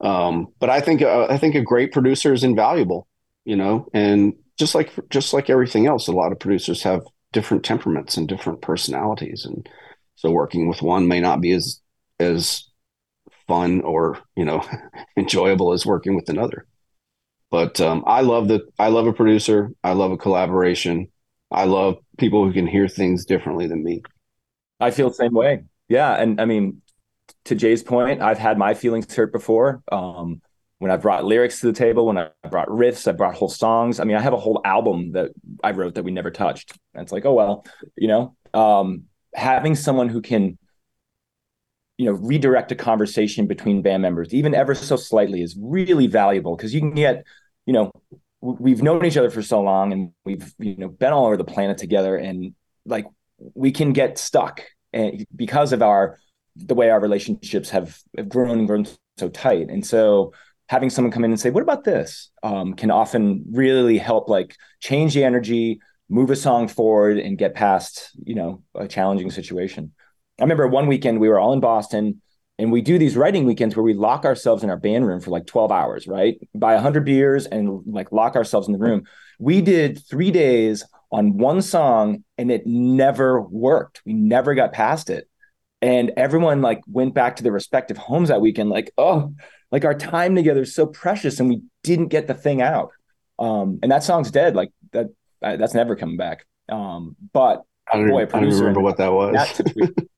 [0.00, 3.06] Um, but I think uh, I think a great producer is invaluable,
[3.44, 7.02] you know, and just like just like everything else, a lot of producers have
[7.32, 9.68] different temperaments and different personalities, and
[10.14, 11.80] so working with one may not be as
[12.20, 12.70] as
[13.48, 14.64] fun or you know
[15.16, 16.64] enjoyable as working with another.
[17.50, 19.72] But um, I love the I love a producer.
[19.82, 21.08] I love a collaboration.
[21.50, 24.02] I love people who can hear things differently than me.
[24.78, 25.64] I feel the same way.
[25.88, 26.82] Yeah, and I mean,
[27.46, 29.82] to Jae's point, I've had my feelings hurt before.
[29.90, 30.40] Um,
[30.82, 34.00] when I brought lyrics to the table, when I brought riffs, I brought whole songs.
[34.00, 35.30] I mean, I have a whole album that
[35.62, 36.76] I wrote that we never touched.
[36.92, 37.64] And it's like, oh well,
[37.94, 40.58] you know, um, having someone who can,
[41.98, 46.56] you know, redirect a conversation between band members, even ever so slightly, is really valuable
[46.56, 47.22] because you can get,
[47.64, 47.92] you know,
[48.40, 51.44] we've known each other for so long and we've you know been all over the
[51.44, 53.06] planet together and like
[53.54, 54.62] we can get stuck
[54.92, 56.18] and because of our
[56.56, 58.84] the way our relationships have, have grown and grown
[59.16, 60.32] so tight and so
[60.72, 62.30] having someone come in and say what about this?
[62.42, 67.54] um, can often really help like change the energy move a song forward and get
[67.54, 69.92] past you know a challenging situation.
[70.40, 72.22] I remember one weekend we were all in boston
[72.58, 75.30] and we do these writing weekends where we lock ourselves in our band room for
[75.30, 76.36] like 12 hours right?
[76.54, 79.04] Buy 100 beers and like lock ourselves in the room.
[79.38, 84.00] We did three days on one song and it never worked.
[84.06, 85.28] We never got past it.
[85.82, 89.34] And everyone like went back to their respective homes that weekend like oh
[89.72, 92.92] like our time together is so precious and we didn't get the thing out
[93.38, 95.08] um and that song's dead like that
[95.40, 99.34] that's never coming back um but I don't, boy, I don't remember what that was.
[99.74, 100.08] That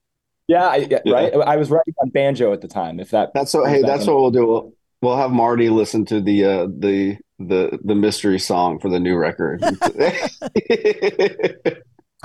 [0.46, 1.32] yeah, I, yeah, right.
[1.34, 3.00] I was writing on banjo at the time.
[3.00, 3.70] If that that's what.
[3.70, 4.46] Hey, that that's what we'll do.
[4.46, 9.00] We'll, we'll have Marti listen to the uh, the the the mystery song for the
[9.00, 9.62] new record.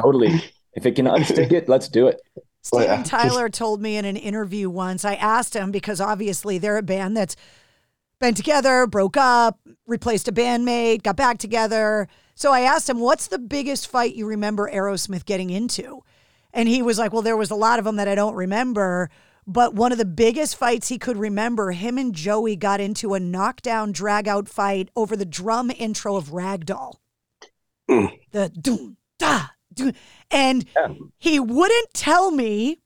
[0.02, 0.44] totally.
[0.74, 2.20] If it can unstick it, let's do it.
[2.74, 5.06] Steven Tyler told me in an interview once.
[5.06, 7.36] I asked him because obviously they're a band that's
[8.20, 12.08] been together, broke up, replaced a bandmate, got back together.
[12.36, 16.04] So I asked him, "What's the biggest fight you remember Aerosmith getting into?"
[16.54, 19.10] And he was like, Well, there was a lot of them that I don't remember.
[19.46, 23.20] But one of the biggest fights he could remember, him and Joey got into a
[23.20, 27.00] knockdown, drag out fight over the drum intro of Rag Doll.
[27.90, 28.20] Mm.
[28.32, 29.94] The doom, da, doom.
[30.32, 30.94] And yeah.
[31.18, 32.80] he wouldn't tell me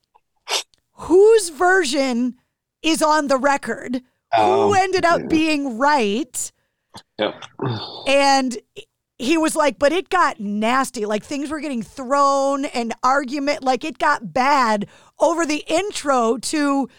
[0.94, 2.36] whose version
[2.82, 4.02] is on the record,
[4.36, 5.28] um, who ended up yeah.
[5.28, 6.52] being right.
[7.18, 7.44] Yep.
[8.08, 8.58] And
[9.18, 11.06] he was like, but it got nasty.
[11.06, 14.88] Like things were getting thrown and argument, like it got bad
[15.20, 16.90] over the intro to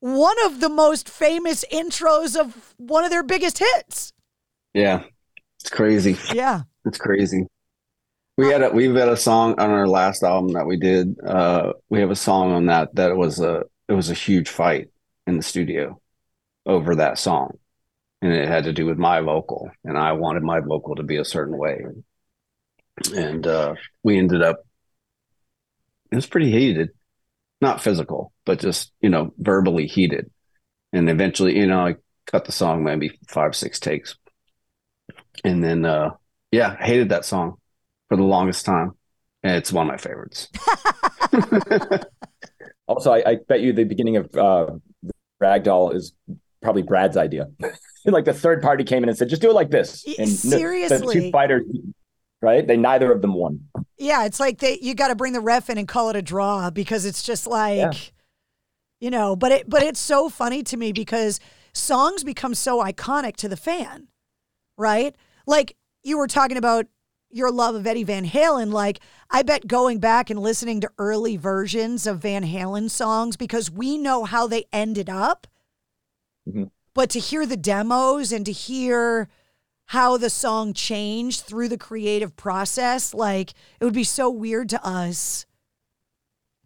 [0.00, 4.12] one of the most famous intros of one of their biggest hits.
[4.74, 5.04] Yeah.
[5.60, 6.16] It's crazy.
[6.32, 6.62] Yeah.
[6.86, 7.46] It's crazy.
[8.36, 11.16] We had a we've had a song on our last album that we did.
[11.24, 14.88] Uh we have a song on that that was a it was a huge fight
[15.26, 16.00] in the studio
[16.66, 17.58] over that song.
[18.22, 21.16] And it had to do with my vocal and i wanted my vocal to be
[21.18, 21.82] a certain way.
[23.14, 24.64] And uh, we ended up
[26.10, 26.90] it was pretty heated.
[27.60, 30.30] Not physical but just you know verbally heated.
[30.92, 34.16] And eventually you know i cut the song maybe five six takes.
[35.44, 36.10] And then uh
[36.50, 37.56] yeah hated that song
[38.10, 38.92] for the longest time
[39.42, 40.48] and it's one of my favorites
[42.86, 44.66] also I, I bet you the beginning of uh
[45.40, 46.12] rag doll is
[46.60, 47.46] probably brad's idea
[48.04, 50.04] like the third party came in and said, just do it like this.
[50.18, 50.98] And Seriously.
[50.98, 51.66] the two fighters,
[52.40, 52.66] right?
[52.66, 53.68] They neither of them won.
[53.98, 56.22] Yeah, it's like they you got to bring the ref in and call it a
[56.22, 57.92] draw because it's just like, yeah.
[59.00, 59.36] you know.
[59.36, 61.40] But it but it's so funny to me because
[61.72, 64.08] songs become so iconic to the fan,
[64.78, 65.14] right?
[65.46, 66.86] Like you were talking about
[67.30, 68.72] your love of Eddie Van Halen.
[68.72, 69.00] Like
[69.30, 73.98] I bet going back and listening to early versions of Van Halen songs because we
[73.98, 75.46] know how they ended up.
[76.48, 76.64] Mm-hmm
[76.94, 79.28] but to hear the demos and to hear
[79.86, 84.86] how the song changed through the creative process, like it would be so weird to
[84.86, 85.46] us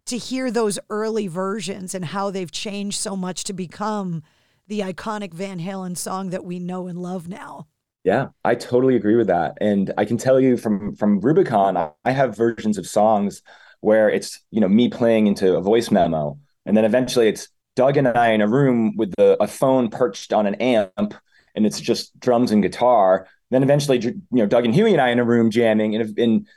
[0.05, 4.21] to hear those early versions and how they've changed so much to become
[4.67, 7.67] the iconic Van Halen song that we know and love now.
[8.05, 9.57] Yeah, I totally agree with that.
[9.61, 13.41] And I can tell you from from Rubikon, I have versions of songs
[13.81, 17.97] where it's, you know, me playing into a voice memo and then eventually it's Doug
[17.97, 21.13] and I in a room with the, a phone perched on an amp,
[21.55, 23.27] and it's just drums and guitar.
[23.51, 26.47] Then eventually, you know, Doug and Huey and I in a room jamming, and and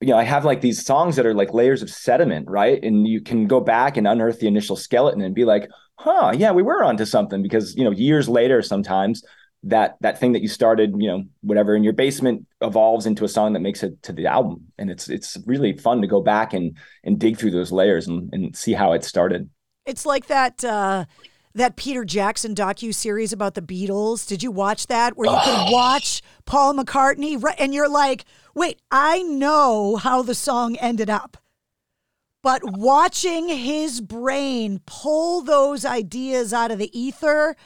[0.00, 2.82] you know, I have like these songs that are like layers of sediment, right?
[2.82, 6.52] And you can go back and unearth the initial skeleton and be like, huh, yeah,
[6.52, 9.24] we were onto something because you know, years later, sometimes
[9.64, 13.28] that that thing that you started, you know, whatever in your basement evolves into a
[13.28, 16.52] song that makes it to the album, and it's it's really fun to go back
[16.52, 19.48] and and dig through those layers and and see how it started.
[19.84, 21.06] It's like that uh,
[21.54, 24.26] that Peter Jackson docu series about the Beatles.
[24.26, 25.16] Did you watch that?
[25.16, 25.42] Where you oh.
[25.44, 31.36] can watch Paul McCartney and you're like, wait, I know how the song ended up.
[32.42, 37.56] But watching his brain pull those ideas out of the ether,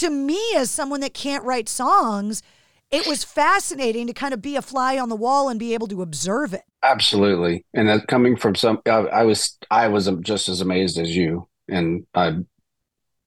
[0.00, 2.42] to me, as someone that can't write songs,
[2.90, 5.88] it was fascinating to kind of be a fly on the wall and be able
[5.88, 6.62] to observe it.
[6.82, 10.98] Absolutely, and that coming from some, I, I was I was um, just as amazed
[10.98, 12.36] as you, and I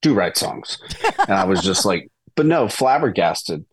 [0.01, 0.77] do write songs,
[1.19, 3.65] and I was just like but no, flabbergasted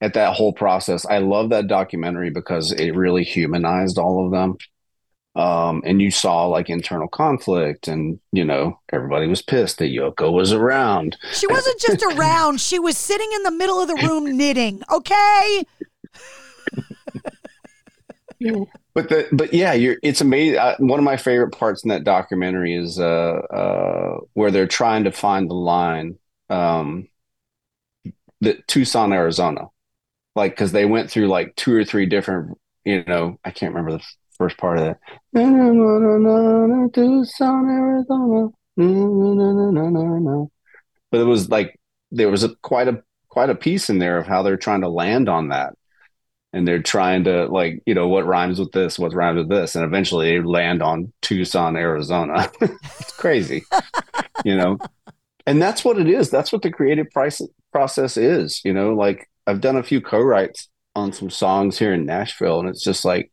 [0.00, 1.04] at that whole process.
[1.04, 4.56] I love that documentary because it really humanized all of them.
[5.36, 10.32] Um, and you saw like internal conflict, and you know everybody was pissed that Yoko
[10.32, 11.18] was around.
[11.32, 14.82] She wasn't just around; she was sitting in the middle of the room knitting.
[14.90, 15.64] Okay.
[18.94, 20.58] but the but yeah, you're it's amazing.
[20.58, 25.04] Uh, one of my favorite parts in that documentary is uh, uh, where they're trying
[25.04, 26.18] to find the line.
[26.48, 27.08] Um,
[28.40, 29.66] the Tucson, Arizona,
[30.34, 32.56] like because they went through like two or three different.
[32.86, 34.04] You know, I can't remember the
[34.36, 34.98] first part of that.
[41.10, 41.78] But it was like
[42.10, 44.88] there was a quite a quite a piece in there of how they're trying to
[44.88, 45.74] land on that.
[46.52, 49.74] And they're trying to like you know what rhymes with this what rhymes with this.
[49.74, 52.50] And eventually they land on tucson arizona.
[52.60, 53.64] It's crazy
[54.44, 54.78] you know?
[55.46, 56.28] And that's what it is.
[56.30, 57.40] That's what the creative price
[57.72, 58.94] process is you know?
[58.94, 63.04] Like i've done a few co-writes on some songs here in nashville and it's just
[63.04, 63.30] like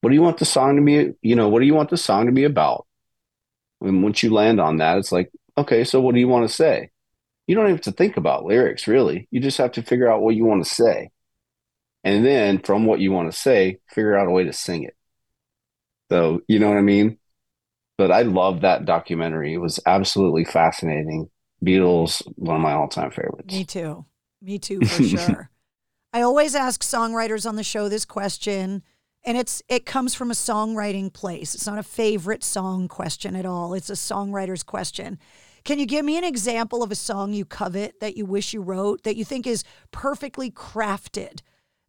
[0.00, 1.96] what do you want the song to be you know what do you want the
[1.96, 2.86] song to be about
[3.80, 6.54] and once you land on that it's like okay so what do you want to
[6.54, 6.90] say
[7.46, 10.34] you don't have to think about lyrics really you just have to figure out what
[10.34, 11.10] you want to say
[12.02, 14.96] and then from what you want to say, figure out a way to sing it.
[16.10, 17.18] So, you know what I mean?
[17.98, 19.52] But I love that documentary.
[19.52, 21.28] It was absolutely fascinating.
[21.62, 23.54] Beatles, one of my all time favorites.
[23.54, 24.06] Me too.
[24.40, 25.50] Me too, for sure.
[26.12, 28.82] I always ask songwriters on the show this question,
[29.24, 31.54] and it's it comes from a songwriting place.
[31.54, 33.74] It's not a favorite song question at all.
[33.74, 35.18] It's a songwriter's question.
[35.64, 38.62] Can you give me an example of a song you covet that you wish you
[38.62, 41.40] wrote that you think is perfectly crafted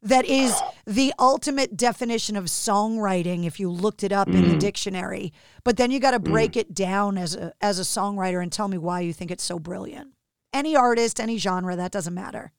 [0.04, 4.36] that is the ultimate definition of songwriting if you looked it up mm.
[4.36, 4.60] in the mm.
[4.60, 5.32] dictionary.
[5.64, 6.24] But then you got to mm.
[6.24, 6.62] break mm.
[6.62, 9.60] it down as a as a songwriter and tell me why you think it's so
[9.60, 10.10] brilliant.
[10.54, 12.52] Any artist, any genre, that doesn't matter.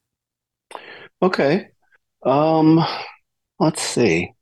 [1.20, 1.68] Okay.
[2.24, 2.84] Um
[3.58, 4.32] let's see.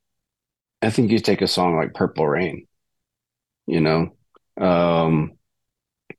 [0.83, 2.67] I think you take a song like Purple Rain,
[3.67, 4.13] you know.
[4.61, 5.33] Um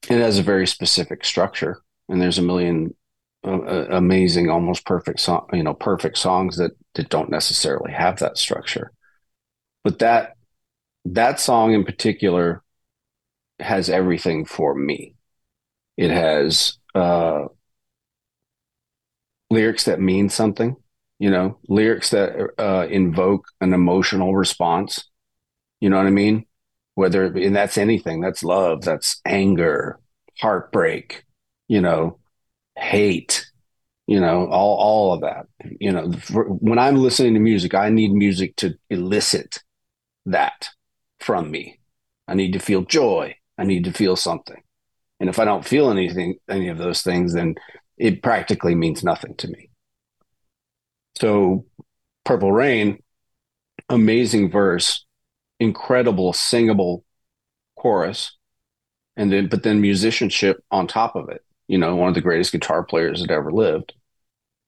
[0.10, 2.96] it has a very specific structure and there's a million
[3.46, 8.38] uh, amazing, almost perfect song, you know, perfect songs that that don't necessarily have that
[8.38, 8.92] structure.
[9.84, 10.36] But that
[11.06, 12.64] that song in particular
[13.60, 15.16] has everything for me.
[15.98, 17.46] It has uh,
[19.52, 20.76] lyrics that mean something,
[21.22, 25.08] you know, lyrics that uh, invoke an emotional response.
[25.80, 26.48] You know what I mean?
[26.96, 30.00] Whether and that's anything, that's love, that's anger,
[30.40, 31.24] heartbreak,
[31.68, 32.18] you know,
[32.76, 33.46] hate,
[34.08, 35.46] you know, all all of that.
[35.80, 39.60] You know, for, when I'm listening to music, I need music to elicit
[40.26, 40.70] that
[41.20, 41.80] from me.
[42.28, 43.36] I need to feel joy.
[43.60, 44.64] I need to feel something.
[45.20, 47.54] And if I don't feel anything, any of those things, then
[47.96, 49.71] it practically means nothing to me.
[51.20, 51.66] So,
[52.26, 53.02] Purple Rain,
[53.90, 55.06] amazing verse,
[55.60, 57.04] incredible singable
[57.78, 58.38] chorus,
[59.18, 62.52] and then but then musicianship on top of it you know, one of the greatest
[62.52, 63.94] guitar players that ever lived.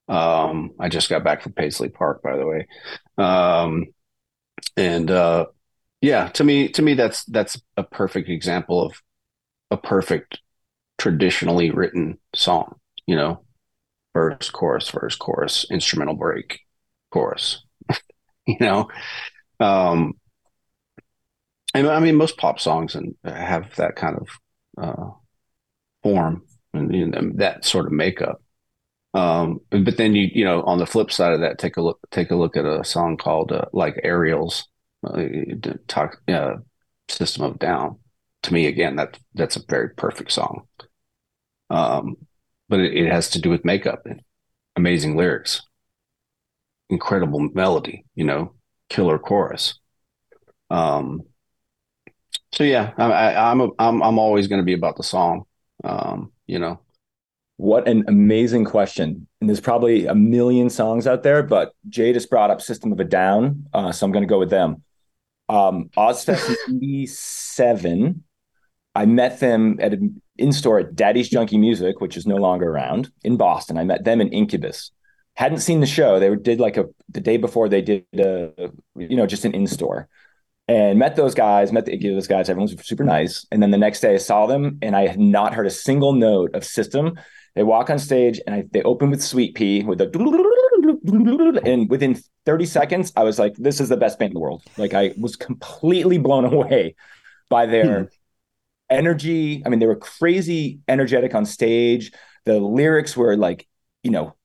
[0.08, 2.66] Um, I just got back from Paisley Park, by the way.
[3.18, 3.88] Um,
[4.78, 5.46] and uh,
[6.00, 9.02] yeah, to me, to me, that's that's a perfect example of
[9.70, 10.40] a perfect
[10.96, 12.76] traditionally written song.
[13.06, 13.44] You know,
[14.14, 16.60] verse, chorus, verse, chorus, instrumental break,
[17.10, 17.64] chorus.
[18.46, 18.88] you know,
[19.60, 20.14] um,
[21.74, 24.28] and I mean, most pop songs and have that kind of
[24.78, 25.10] uh,
[26.02, 26.42] form
[26.72, 28.40] and you know, that sort of makeup.
[29.14, 32.00] Um, but then you you know on the flip side of that, take a look
[32.10, 34.66] take a look at a song called uh, like Aerials,
[35.06, 35.24] uh,
[35.88, 36.56] talk uh,
[37.08, 37.98] System of Down.
[38.44, 40.66] To me, again, that that's a very perfect song.
[41.70, 42.16] Um,
[42.68, 44.22] but it, it has to do with makeup and
[44.76, 45.62] amazing lyrics,
[46.90, 48.54] incredible melody, you know,
[48.88, 49.78] killer chorus.
[50.70, 51.22] Um,
[52.52, 55.44] so yeah, I, I'm a, I'm I'm always going to be about the song.
[55.82, 56.80] Um, you know
[57.56, 62.30] what an amazing question and there's probably a million songs out there but jae just
[62.30, 64.82] brought up system of a down uh, so i'm going to go with them
[65.48, 68.24] um Ozzfest 87
[68.94, 69.94] i met them at
[70.36, 74.20] in-store at Daddy's Junky Music which is no longer around in boston i met them
[74.20, 74.90] in incubus
[75.34, 79.16] hadn't seen the show they did like a the day before they did a you
[79.16, 80.08] know just an in-store
[80.66, 82.48] and met those guys, met the those guys.
[82.48, 83.46] Everyone was super nice.
[83.52, 86.12] And then the next day I saw them and I had not heard a single
[86.12, 87.18] note of system.
[87.54, 92.66] They walk on stage and I, they open with Suite-Pee with a and within 30
[92.66, 94.62] seconds, I was like, this is the best band in the world.
[94.78, 96.96] Like I was completely blown away
[97.50, 98.06] by their hmm.
[98.90, 99.62] Energy.
[99.64, 102.12] I mean, they were crazy energetic on stage.
[102.44, 103.66] The lyrics were like,
[104.02, 104.36] you know,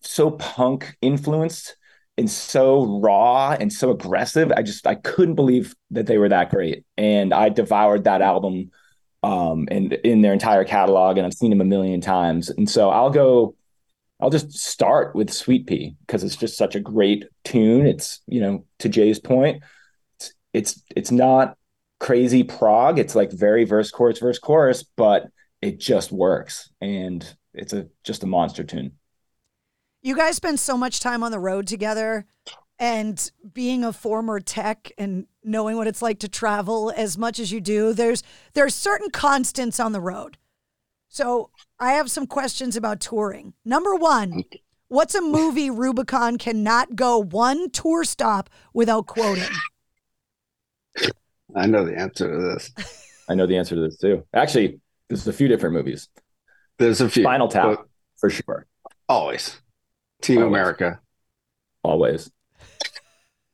[0.00, 1.76] so punk influenced
[2.18, 4.52] and so raw and so aggressive.
[4.56, 8.70] I just I couldn't believe that they were that great, and I devoured that album
[9.22, 12.50] um, and in their entire catalog, and I've seen them a million times.
[12.50, 13.56] And so I'll go.
[14.20, 17.86] I'll just start with Suite-Pee because it's just such a great tune.
[17.86, 19.62] It's you know to Jae's point,
[20.18, 21.56] it's it's it's not
[22.02, 22.98] crazy prog.
[22.98, 25.28] It's like very verse chorus verse chorus, but
[25.62, 27.24] it just works, and
[27.54, 28.92] it's a just a monster tune.
[30.02, 32.26] You guys spend so much time on the road together
[32.76, 37.52] and being a former tech and knowing what it's like to travel as much as
[37.52, 38.24] you do, there's
[38.54, 40.38] there's certain constants on the road.
[41.08, 43.54] So I have some questions about touring.
[43.64, 44.42] Number one,
[44.88, 49.44] what's a movie Rubikon cannot go one tour stop without quoting?
[51.54, 52.70] I know the answer to this.
[53.28, 54.26] I know the answer to this too.
[54.34, 56.08] Actually, there's a few different movies.
[56.78, 57.22] There's a few.
[57.22, 57.78] Spinal Tap
[58.18, 58.66] for sure.
[59.08, 59.60] Always.
[60.22, 60.48] Team Always.
[60.50, 61.00] America.
[61.82, 62.30] Always.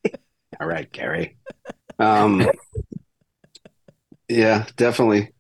[0.61, 1.37] All right, Gary.
[1.99, 2.49] Um,
[4.29, 5.33] yeah, definitely.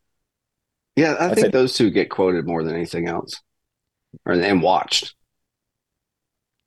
[0.96, 3.40] Yeah, I I'd think say- those two get quoted more than anything else,
[4.24, 5.14] or and watched.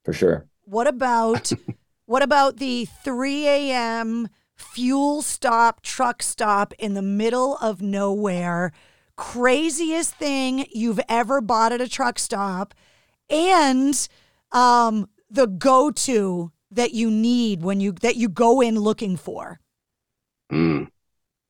[0.05, 0.47] For sure.
[0.63, 1.51] What about
[2.05, 4.27] what about the 3 a.m.
[4.57, 8.71] fuel stop, truck stop in the middle of nowhere?
[9.17, 12.73] Craziest thing you've ever bought at a truck stop,
[13.29, 14.07] and
[14.51, 19.59] um, the go-to that you need when you that you go in looking for.
[20.51, 20.87] Mm.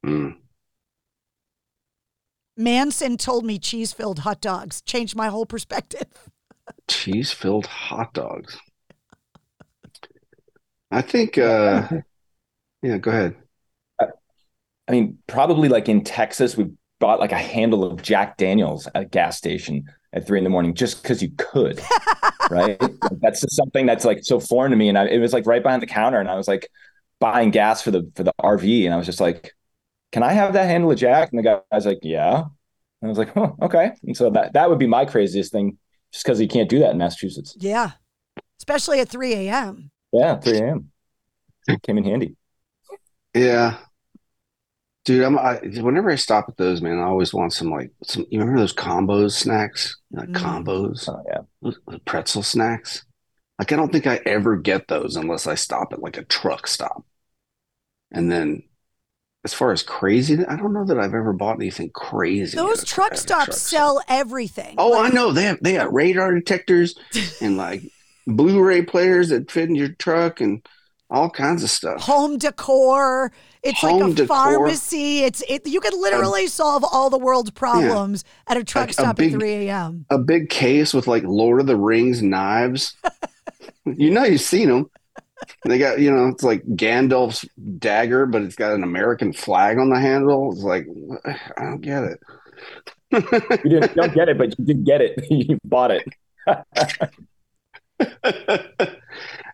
[0.06, 0.38] Mm.
[2.58, 6.08] Manson told me cheese-filled hot dogs changed my whole perspective.
[6.88, 8.58] Cheese filled hot dogs.
[10.92, 11.38] I think.
[11.38, 11.88] uh
[12.82, 13.36] Yeah, go ahead.
[14.00, 14.08] Uh,
[14.88, 19.04] I mean, probably like in Texas, we bought like a handle of Jack Daniels at
[19.04, 21.82] a gas station at three in the morning just because you could,
[22.50, 22.82] right?
[23.22, 24.90] that's just something that's like so foreign to me.
[24.90, 26.68] And I, it was like right behind the counter, and I was like
[27.20, 29.54] buying gas for the for the RV, and I was just like,
[30.12, 32.48] "Can I have that handle of Jack?" And the guy was like, "Yeah." And
[33.04, 35.78] I was like, "Oh, okay." And so that that would be my craziest thing,
[36.12, 37.56] just because you can't do that in Massachusetts.
[37.60, 37.92] Yeah,
[38.60, 39.92] especially at 3 a.m.
[40.12, 40.92] Yeah, 3 a.m.
[41.84, 42.36] came in handy.
[43.34, 43.78] Yeah,
[45.06, 45.24] dude.
[45.24, 45.38] I'm.
[45.40, 48.26] I, whenever I stop at those, man, I always want some like some.
[48.30, 49.98] You remember those combos snacks?
[50.12, 50.36] Like Mm.
[50.66, 51.40] combos, Oh yeah.
[51.62, 53.06] Those- those pretzel snacks.
[53.60, 56.68] Like I don't think I ever get those unless I stop at like a truck
[56.68, 57.06] stop.
[58.12, 58.64] And then,
[59.46, 62.58] as far as crazy, I don't know that I've ever bought anything crazy.
[62.58, 64.76] Those truck stops truck sell everything.
[64.78, 65.32] Oh, Like, I know.
[65.32, 66.96] They have they got radar detectors
[67.42, 67.84] and like
[68.28, 70.66] Blu-ray players that fit in your truck and
[71.12, 72.02] all kinds of stuff.
[72.02, 73.32] home decor.
[73.64, 74.26] It's like a decor.
[74.28, 75.20] pharmacy.
[75.20, 75.68] It's it.
[75.68, 79.34] You could literally solve all the world's problems at a truck Like a stop big-
[79.34, 80.06] at 3 a.m.
[80.10, 82.96] A big case with like Lord of the Rings knives.
[83.86, 84.90] you know you've seen them.
[85.66, 87.46] They got you know it's like Gandalf's
[87.78, 90.52] dagger, but it's got an American flag on the handle.
[90.54, 90.88] It's like
[91.58, 92.20] I don't get it.
[93.12, 93.22] You
[93.80, 95.20] didn't don't get it, but you did get it.
[95.30, 96.08] you bought it.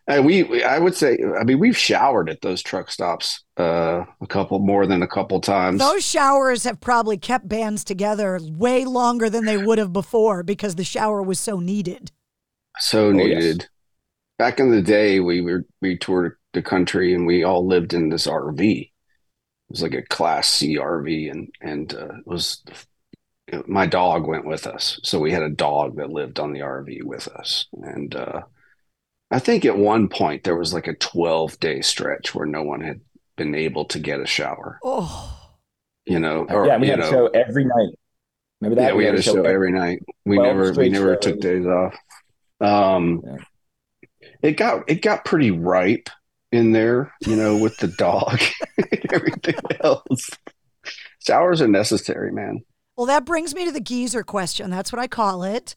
[0.07, 4.05] And we, we- I would say, I mean, we've showered at those truck stops uh,
[4.21, 5.79] a couple more than a couple times.
[5.79, 10.75] Those showers have probably kept bands together way longer than they would have before because
[10.75, 12.11] the shower was so needed.
[12.79, 13.27] So Oh, yes.
[13.43, 13.67] needed.
[14.37, 18.09] Back in the day, we were we toured the country and we all lived in
[18.09, 18.81] this RV.
[18.81, 18.91] It
[19.69, 22.63] was like a Class C RV, and and uh, it was
[23.65, 27.03] my dog went with us, so we had a dog that lived on the RV
[27.03, 28.41] with us, and uh,
[29.31, 32.81] I think at one point there was like a twelve day stretch where no one
[32.81, 33.01] had
[33.35, 34.79] been able to get a shower.
[34.83, 35.49] Oh,
[36.05, 37.93] You know, or yeah, we had know, a show every night.
[38.61, 38.91] Remember that?
[38.91, 39.99] yeah, we had a show every night.
[40.25, 41.23] We never we never shows.
[41.23, 41.95] took days off.
[42.59, 43.37] Um, Yeah.
[44.41, 46.09] it got it got pretty ripe
[46.51, 48.39] in there, you know, with the dog
[48.77, 50.29] and everything else.
[51.19, 52.61] Showers are necessary, man.
[52.95, 54.69] well, that brings me to the geezer question.
[54.71, 55.75] That's what I call it.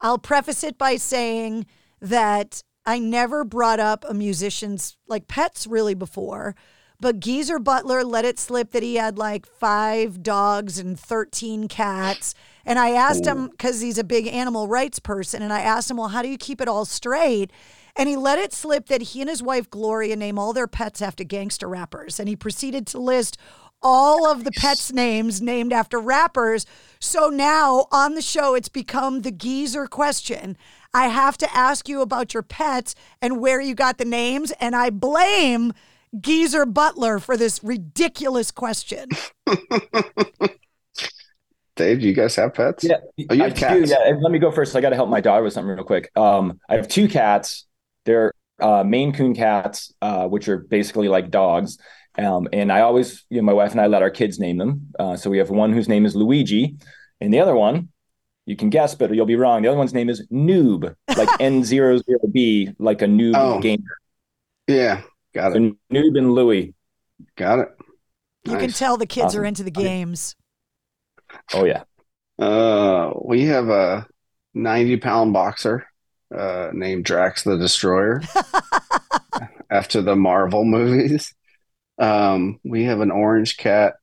[0.00, 1.66] I'll preface it by saying
[2.00, 6.54] that I never brought up a musician's like pets really before.
[7.02, 12.32] But Geezer Butler let it slip that he had like five dogs and 13 cats.
[12.64, 15.96] And I asked him, because he's a big animal rights person, and I asked him,
[15.96, 17.50] well, how do you keep it all straight?
[17.96, 21.02] And he let it slip that he and his wife, Gloria, name all their pets
[21.02, 22.20] after gangster rappers.
[22.20, 23.36] And he proceeded to list
[23.82, 26.64] all of the pets' names named after rappers.
[27.00, 30.56] So now on the show, it's become the geezer question.
[30.94, 34.52] I have to ask you about your pets and where you got the names.
[34.60, 35.72] And I blame
[36.20, 39.08] Geezer Butler for this ridiculous question.
[41.74, 42.84] Dave, do you guys have pets?
[42.84, 42.96] Yeah,
[43.30, 43.90] Oh, you I have do, cats.
[43.90, 44.76] yeah, let me go first.
[44.76, 46.10] I got to help my daughter with something real quick.
[46.16, 47.66] Um, I have two cats.
[48.04, 51.78] They're uh, Maine Coon cats, uh, which are basically like dogs.
[52.18, 54.88] Um, and I always, you know, my wife and I let our kids name them.
[54.98, 56.76] Uh, so we have one whose name is Luigi,
[57.22, 57.88] and the other one,
[58.52, 59.62] you can guess, but you'll be wrong.
[59.62, 63.58] The other one's name is Noob, like N zero zero B, like a noob Oh.
[63.60, 63.96] gamer.
[64.68, 65.00] Yeah,
[65.34, 65.54] got it.
[65.54, 66.74] So Noob and Louie.
[67.36, 67.68] Got it.
[68.44, 70.36] You can tell the kids are into the games.
[71.54, 71.84] Oh yeah.
[72.38, 74.06] Uh, we have a
[74.52, 75.86] 90 pound boxer
[76.36, 78.20] uh, named Drax the Destroyer
[79.70, 81.34] after the Marvel movies.
[81.98, 83.94] Um, we have an orange cat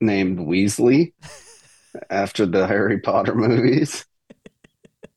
[0.00, 1.12] named Weasley
[2.10, 4.04] after the Harry Potter movies.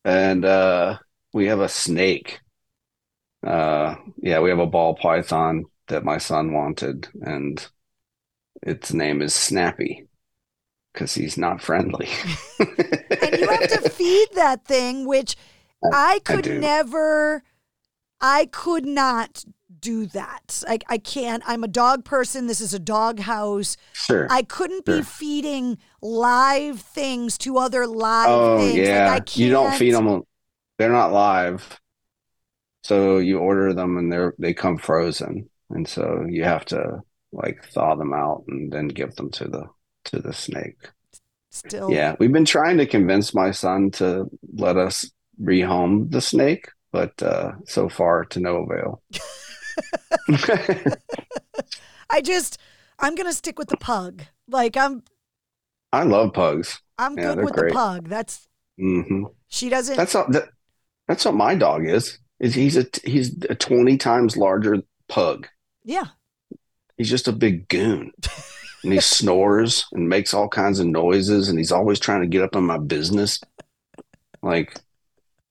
[0.04, 0.98] And uh,
[1.34, 2.40] we have a snake.
[3.46, 7.66] Uh, yeah, we have a ball python that my son wanted, and
[8.62, 10.08] its name is Snappy
[10.94, 12.10] because he's not friendly.
[12.60, 15.36] and you have to feed that thing, which
[15.94, 16.60] I could do.
[16.60, 17.44] never,
[18.20, 19.46] I could not
[19.82, 20.64] do that.
[20.68, 21.44] I, I can't.
[21.46, 22.48] I'm a dog person.
[22.48, 23.78] This is a dog house.
[23.94, 24.28] Sure.
[24.30, 28.78] I couldn't be feeding live things to other live Oh things.
[28.88, 30.24] yeah, Like you don't feed them;
[30.78, 31.80] they're not live.
[32.84, 37.02] So you order them, and they're they come frozen, and so you have to
[37.32, 39.66] like thaw them out and then give them to the
[40.06, 40.90] to the snake.
[41.52, 41.92] Still.
[41.92, 45.10] Yeah, we've been trying to convince my son to let us
[45.42, 49.02] rehome the snake, but uh, so far to no avail.
[52.10, 52.58] I just,
[53.00, 54.24] I'm gonna stick with the pug.
[54.48, 55.04] Like I'm,
[55.92, 56.82] I love pugs.
[56.98, 57.72] I'm Yeah, good with great.
[57.72, 58.08] the pug.
[58.10, 58.48] That's
[58.78, 59.98] hmm she doesn't.
[59.98, 60.50] That's what that,
[61.08, 62.20] that's what my dog is.
[62.40, 64.78] Is he's a he's a twenty times larger
[65.10, 65.48] pug.
[65.84, 66.10] yeah.
[66.98, 68.12] He's just a big goon.
[68.84, 72.44] And he snores and makes all kinds of noises and he's always trying to get
[72.44, 73.42] up on my business.
[74.42, 74.82] Like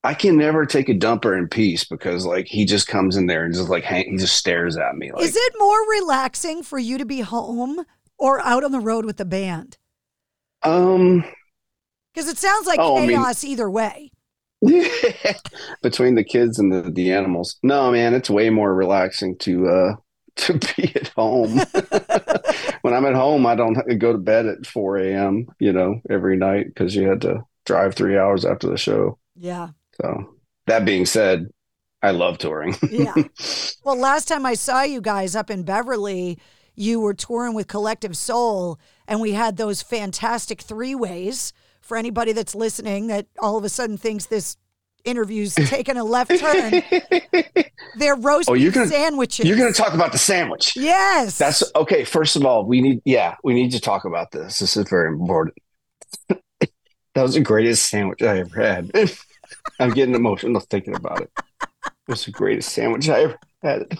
[0.04, 3.44] I can never take a dumper in peace because like he just comes in there
[3.44, 6.78] and just like hang, he just stares at me like Is it more relaxing for
[6.78, 7.84] you to be home
[8.16, 9.76] or out on the road with the band?
[10.62, 11.24] um
[12.14, 14.12] Because it sounds like Oh, I mean- chaos either way.
[15.82, 17.58] between the kids and the, the animals.
[17.62, 19.94] No, man, it's way more relaxing to uh
[20.36, 21.58] to be at home.
[22.82, 25.46] when I'm at home, I don't go to bed at 4 a.m.
[25.58, 29.18] You know, every night because you had to drive three hours after the show.
[29.34, 29.70] Yeah.
[30.00, 30.34] So
[30.66, 31.48] that being said,
[32.02, 32.76] I love touring.
[32.90, 33.14] Yeah.
[33.84, 36.38] Well, last time I saw you guys up in Beverly,
[36.76, 41.52] you were touring with Collective Soul, and we had those fantastic three ways.
[41.80, 44.56] For anybody that's listening, that all of a sudden thinks this
[45.04, 46.82] interview's taking a left turn,
[47.96, 49.46] they're roast Oh, you're gonna- sandwiches.
[49.46, 50.76] You're going to talk about the sandwich.
[50.76, 51.38] Yes.
[51.38, 52.04] That's okay.
[52.04, 54.58] First of all, we need, yeah, we need to talk about this.
[54.58, 55.56] This is very important.
[56.28, 56.42] that
[57.22, 58.90] was the greatest sandwich I ever had.
[59.80, 61.30] I'm getting emotional thinking about it.
[61.62, 63.98] It was the greatest sandwich I ever had.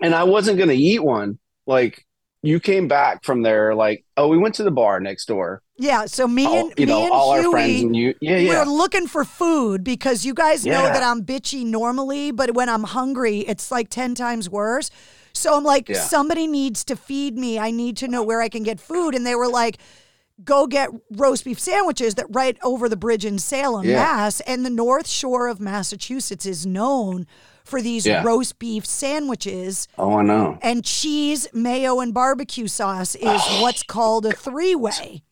[0.00, 1.38] and I wasn't going to eat one.
[1.66, 2.06] Like,
[2.42, 5.62] you came back from there, like, oh, we went to the bar next door.
[5.76, 8.36] Yeah, so me All- and you me know, and all our friends and you- yeah,
[8.36, 8.64] we yeah.
[8.64, 12.84] were looking for food because you guys know that I'm bitchy normally, but when I'm
[12.84, 14.90] hungry, it's like ten times worse.
[15.32, 16.00] So I'm like, Yeah.
[16.00, 17.58] somebody needs to feed me.
[17.58, 19.78] I need to know where I can get food, and they were like.
[20.42, 23.96] Go get roast beef sandwiches that right over the bridge in Salem, Yeah.
[24.02, 24.40] Mass.
[24.40, 27.26] And the North Shore of Massachusetts is known
[27.64, 28.22] for these Yeah.
[28.24, 29.86] roast beef sandwiches.
[29.96, 30.58] Oh, I know.
[30.60, 35.22] And cheese, mayo, and barbecue sauce is what's called a three way.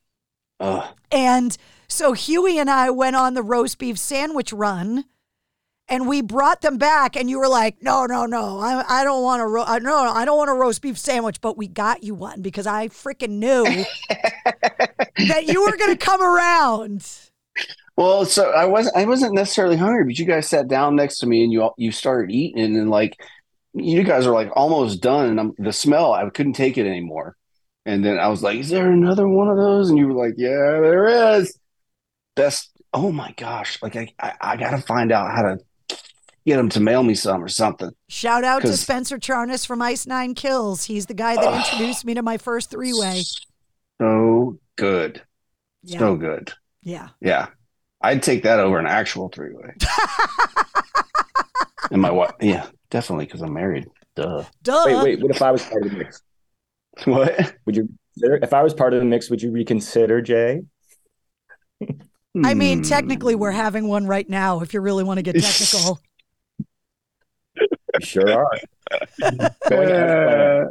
[1.11, 1.57] And
[1.89, 5.05] so Huey and I went on the roast beef sandwich run
[5.89, 8.61] and we brought them back and you were like, "No, no, no.
[8.61, 11.41] I I don't want a ro- uh, no, I don't want a roast beef sandwich,
[11.41, 13.67] but we got you one because I freaking knew
[15.17, 17.07] that you were going to come around."
[17.95, 21.27] Well, so I wasn't I wasn't necessarily hungry, but you guys sat down next to
[21.27, 23.21] me and you all- you started eating and like
[23.75, 27.37] you guys are like almost done and I'm, the smell I couldn't take it anymore.
[27.85, 30.35] And then I was like, "Is there another one of those?" And you were like,
[30.39, 30.49] "Yeah,
[30.81, 31.55] there is."
[32.35, 32.71] Best.
[32.95, 33.79] Oh my gosh!
[33.83, 35.59] Like I I, I got to find out how to
[36.47, 37.91] get them to mail me some or something.
[38.09, 40.85] Shout out to Spencer Charnas from Ice Nine Kills.
[40.85, 43.23] He's the guy that introduced me to my first three way.
[44.01, 45.23] So good,
[45.83, 45.99] Yeah.
[45.99, 46.53] so good.
[46.83, 47.09] Yeah.
[47.21, 47.49] Yeah,
[48.01, 49.75] I'd take that over an actual three way.
[51.91, 53.87] and my wife, yeah, definitely because I'm married.
[54.15, 54.45] Duh.
[54.63, 54.83] Duh.
[54.87, 55.23] Wait, wait.
[55.23, 56.23] What if I was part of the mix?
[57.05, 57.55] What?
[57.65, 59.31] Would you consider if I was part of the mix?
[59.31, 60.67] Would you reconsider, Jae?
[62.45, 62.85] I mean, Hmm.
[62.85, 64.61] technically, we're having one right now.
[64.61, 66.01] If you really want to get technical.
[68.01, 68.59] You sure are.
[69.69, 70.65] Going Uh.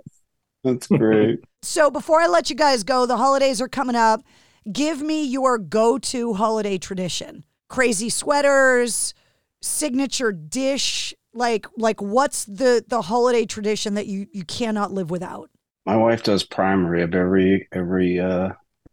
[0.63, 1.39] That's great.
[1.63, 4.23] So before I let you guys go, the holidays are coming up.
[4.71, 7.43] Give me your go-to holiday tradition.
[7.69, 9.13] Crazy sweaters,
[9.61, 15.49] signature dish, like like what's the the holiday tradition that you you cannot live without?
[15.85, 18.49] My wife does prime rib every every uh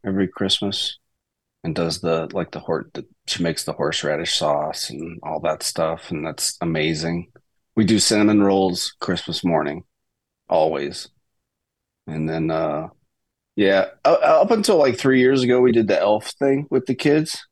[0.06, 0.98] every Christmas,
[1.64, 2.86] and does the like the horse.
[3.26, 7.32] She makes the horseradish sauce and all that stuff, and that's amazing.
[7.74, 9.84] We do cinnamon rolls Christmas morning,
[10.48, 11.08] always,
[12.08, 12.88] and then uh
[13.56, 17.44] yeah, up until like three years ago, we did the elf thing with the kids,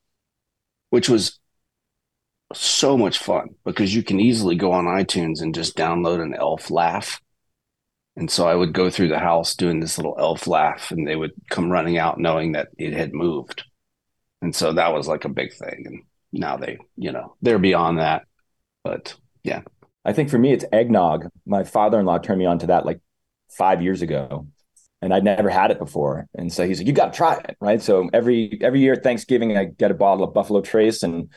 [0.90, 1.40] which was
[2.54, 6.70] so much fun because you can easily go on iTunes and just download an elf
[6.70, 7.20] laugh.
[8.14, 11.16] And so I would go through the house doing this little elf laugh, and they
[11.16, 13.64] would come running out knowing that it had moved.
[14.40, 15.82] And so that was like a big thing.
[15.86, 16.02] And
[16.32, 18.26] now they, you know, they're beyond that.
[18.84, 19.62] But yeah.
[20.04, 21.26] I think for me, it's eggnog.
[21.46, 23.00] My father in law turned me on to that like
[23.56, 24.46] five years ago,
[25.02, 26.26] and I'd never had it before.
[26.34, 29.02] And so he's like, "You got to try it, right?" So every every year at
[29.02, 31.28] Thanksgiving, I get a bottle of Buffalo Trace, and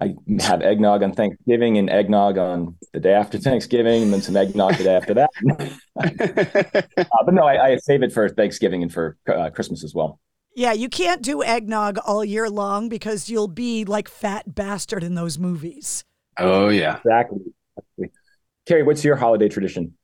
[0.00, 4.36] I have eggnog on Thanksgiving and eggnog on the day after Thanksgiving, and then some
[4.36, 5.30] eggnog the day after that.
[6.98, 10.20] uh, but no, I, I save it for Thanksgiving and for uh, Christmas as well.
[10.56, 15.14] Yeah, you can't do eggnog all year long because you'll be like fat bastard in
[15.14, 16.04] those movies.
[16.38, 16.98] Oh yeah.
[16.98, 17.40] Exactly.
[17.76, 18.20] exactly.
[18.66, 19.94] Carrie, what's your holiday tradition?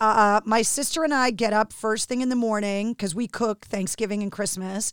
[0.00, 3.66] Uh, my sister and I get up first thing in the morning because we cook
[3.66, 4.92] Thanksgiving and Christmas,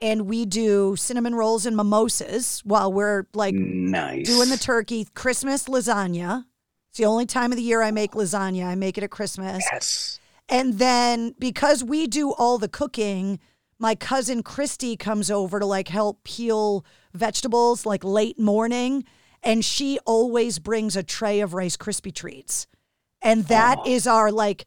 [0.00, 5.06] and we do cinnamon rolls and mimosas while we're like nice doing the turkey.
[5.14, 6.44] Christmas lasagna.
[6.90, 8.66] It's the only time of the year I make lasagna.
[8.66, 9.64] I make it at Christmas.
[9.72, 10.20] Yes.
[10.48, 13.40] And then because we do all the cooking,
[13.78, 16.84] my cousin Christy comes over to like help peel
[17.14, 19.04] vegetables like late morning.
[19.42, 22.66] And she always brings a tray of Rice Krispie treats.
[23.24, 24.66] And that is our like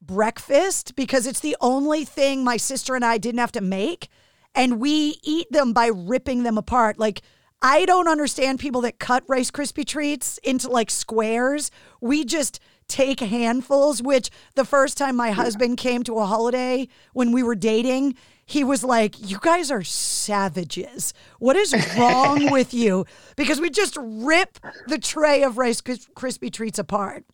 [0.00, 4.08] breakfast because it's the only thing my sister and I didn't have to make.
[4.54, 6.98] And we eat them by ripping them apart.
[6.98, 7.22] Like,
[7.60, 11.70] I don't understand people that cut Rice Krispie treats into like squares.
[12.00, 17.32] We just take handfuls, which the first time my husband came to a holiday when
[17.32, 18.14] we were dating,
[18.44, 21.14] he was like, You guys are savages.
[21.38, 23.06] What is wrong with you?
[23.36, 27.24] Because we just rip the tray of Rice Kris- Krispie treats apart.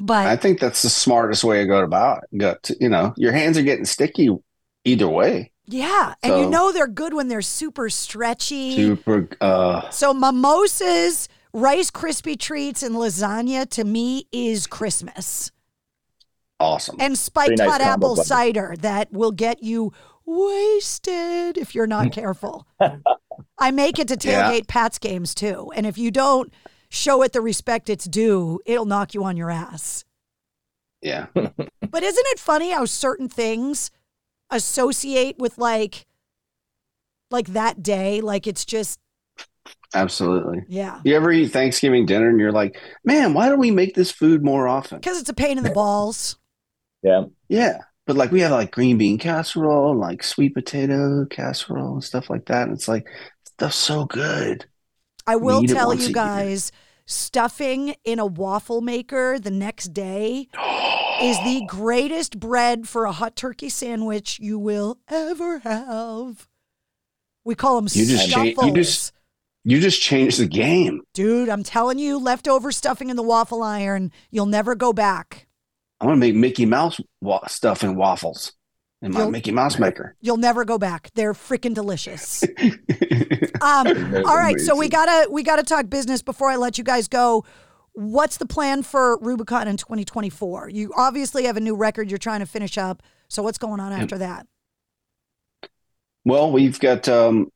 [0.00, 2.38] But I think that's the smartest way to go about it.
[2.38, 4.30] Got to, you know, your hands are getting sticky
[4.84, 5.52] either way.
[5.66, 8.74] yeah, and you know they're good when they're super stretchy.
[8.76, 15.50] Super uh So mimosas, Rice Krispie treats, and lasagna to me is Christmas.
[16.58, 16.96] awesome.
[16.98, 18.26] And spiked nice hot apple buddy.
[18.26, 19.92] cider that will get you
[20.24, 22.66] wasted if you're not careful.
[23.58, 24.50] I make it to Yeah.
[24.50, 25.72] tailgate Pats games too.
[25.74, 26.52] And if you don't
[26.90, 30.04] show it the respect it's due, it'll knock you on your ass.
[31.02, 31.26] yeah.
[31.90, 33.90] But isn't it funny how certain things
[34.50, 36.06] associate with like
[37.30, 38.20] like that day?
[38.20, 39.00] Like it's just
[39.94, 40.62] Absolutely.
[40.68, 41.00] yeah.
[41.04, 44.44] You ever eat Thanksgiving dinner and you're like, man, why don't we make this food
[44.44, 44.98] more often?
[44.98, 46.38] Because it's a pain in the balls.
[47.02, 47.24] Yeah.
[47.48, 47.78] Yeah.
[48.06, 52.28] But like we have like green bean casserole, and like sweet potato casserole and stuff
[52.30, 52.64] like that.
[52.68, 53.06] And it's like
[53.44, 54.66] stuff's so good.
[55.30, 56.72] I will tell you guys,
[57.06, 60.48] stuffing in a waffle maker the next day
[61.22, 66.48] is the greatest bread for a hot turkey sandwich you will ever have.
[67.44, 68.66] We call them You just stuffles.
[68.66, 69.12] you just
[69.62, 71.02] you just changed the game.
[71.14, 75.46] Dude, I'm telling you, leftover stuffing in the waffle iron, you'll never go back.
[76.00, 78.52] I'm gonna make Mickey Mouse wa- stuff in waffles
[79.02, 80.14] in my Mickey Mouse maker.
[80.20, 81.10] You'll never go back.
[81.14, 82.42] They're freaking delicious.
[83.60, 83.86] um,
[84.26, 87.44] all right, so we gotta we gotta talk business before I let you guys go.
[87.92, 90.68] What's the plan for Rubikon in 2024?
[90.68, 93.02] You obviously have a new record you're trying to finish up.
[93.28, 94.46] So what's going on after that?
[96.24, 97.50] Well, we've got um,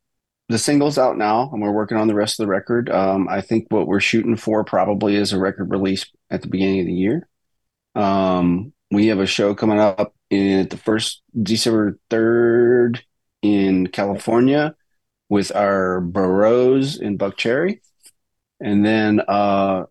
[0.49, 2.89] the singles out now, and we're working on the rest of the record.
[2.89, 6.81] Um, I think what we're shooting for probably is a record release at the beginning
[6.81, 7.27] of the year.
[7.93, 13.01] Um, we have a show coming up in the first December 3rd
[13.41, 14.75] in California
[15.29, 17.81] with our Burrows in Buckcherry.
[18.59, 19.85] And then uh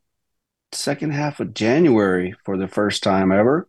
[0.73, 3.69] second half of January for the first time ever,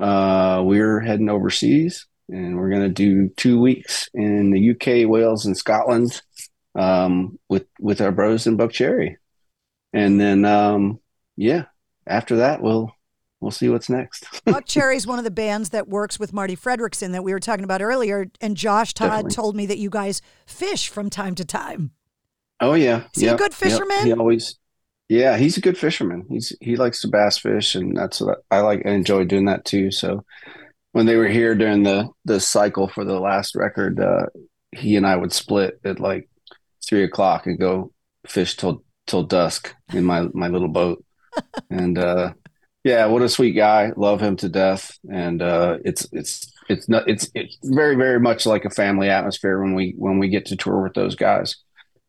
[0.00, 5.56] uh we're heading overseas and we're gonna do two weeks in the UK, Wales, and
[5.56, 6.20] Scotland
[6.74, 9.16] um with with our bros in Buckcherry.
[9.92, 11.00] And then um
[11.36, 11.66] yeah,
[12.06, 12.92] after that we'll
[13.40, 14.24] we'll see what's next.
[14.46, 17.82] Buckcherry's one of the bands that works with Marti Frederiksen that we were talking about
[17.82, 18.26] earlier.
[18.40, 19.30] And Josh Todd Definitely.
[19.34, 21.92] told me that you guys fish from time to time.
[22.60, 23.04] Oh yeah.
[23.14, 23.54] Is he a Yep, good yep.
[23.54, 24.06] fisherman?
[24.06, 24.58] He always
[25.08, 26.26] Yeah, he's a good fisherman.
[26.28, 29.64] He's he likes to bass fish and that's what I like I enjoy doing that
[29.64, 29.90] too.
[29.90, 30.24] So
[30.92, 34.26] when they were here during the the cycle for the last record, uh,
[34.72, 36.28] he and I would split at like
[36.86, 37.92] three o'clock and go
[38.26, 41.02] fish till till dusk in my my little boat.
[41.70, 42.32] and uh,
[42.84, 43.92] yeah, what a sweet guy.
[43.96, 44.98] Love him to death.
[45.12, 49.60] And uh, it's it's it's not it's it's very very much like a family atmosphere
[49.60, 51.56] when we when we get to tour with those guys.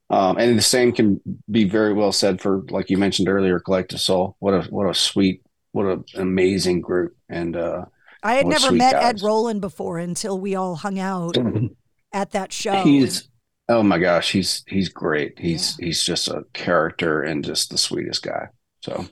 [0.10, 4.02] Um, and the same can be very well said for, like you mentioned earlier, Collective
[4.02, 4.36] Soul.
[4.40, 5.42] What a what a sweet,
[5.72, 7.16] what an amazing group.
[7.30, 7.86] And uh,
[8.22, 9.22] I had never met guys.
[9.22, 11.38] Ed Roland before until we all hung out
[12.14, 12.84] at that show.
[12.84, 13.30] He's
[13.70, 15.40] oh my gosh, he's he's great.
[15.40, 18.50] He's he's just a character and just the sweetest guy.
[18.84, 19.06] So,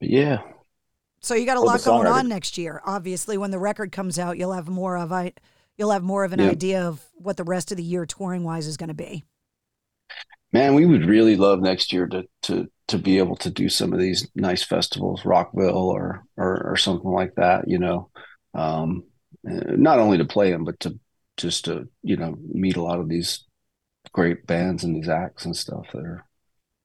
[0.00, 0.38] but yeah,
[1.20, 2.80] So you got a lot going on next year.
[2.84, 5.32] Obviously, when the record comes out, you'll have more of I
[5.76, 6.52] you'll have more of an Yeah.
[6.52, 9.24] idea of what the rest of the year touring wise is going to be.
[10.52, 13.92] man, we would really love next year to to to be able to do some
[13.92, 17.68] of these nice festivals, Rockville or or, or something like that.
[17.68, 18.10] You know,
[18.54, 19.04] um,
[19.48, 20.98] uh, not only to play them, but to
[21.36, 23.44] just to you know meet a lot of these
[24.12, 26.24] great bands and these acts and stuff that are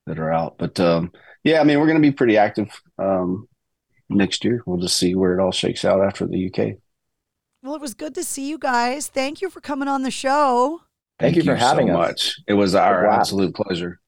[0.07, 0.57] that are out.
[0.57, 1.11] But um,
[1.43, 2.69] yeah, I mean, we're going to be pretty active
[2.99, 3.47] um,
[4.09, 4.61] next year.
[4.65, 6.77] We'll just see where it all shakes out after the UK.
[7.61, 9.07] Well, it was good to see you guys.
[9.07, 10.81] Thank you for coming on the show.
[11.19, 12.07] Thank you for having so us.
[12.09, 12.35] much.
[12.47, 13.19] It was our Wow.
[13.19, 13.99] absolute pleasure.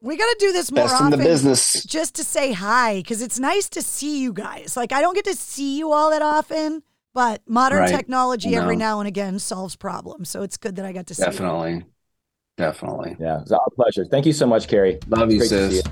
[0.00, 1.82] We got to do this more Best in the business.
[1.84, 4.76] Just to say hi because it's nice to see you guys.
[4.76, 6.82] Like I don't get to see you all that often,
[7.14, 7.90] but modern Right.
[7.90, 10.28] technology I every now and again solves problems.
[10.28, 11.22] So it's good that I got to see.
[11.22, 11.30] you.
[11.30, 11.84] Definitely,
[12.58, 13.16] definitely.
[13.20, 14.04] Yeah, it's our pleasure.
[14.04, 14.98] Thank you so much, Carrie.
[15.08, 15.84] Love you, Great to see sis.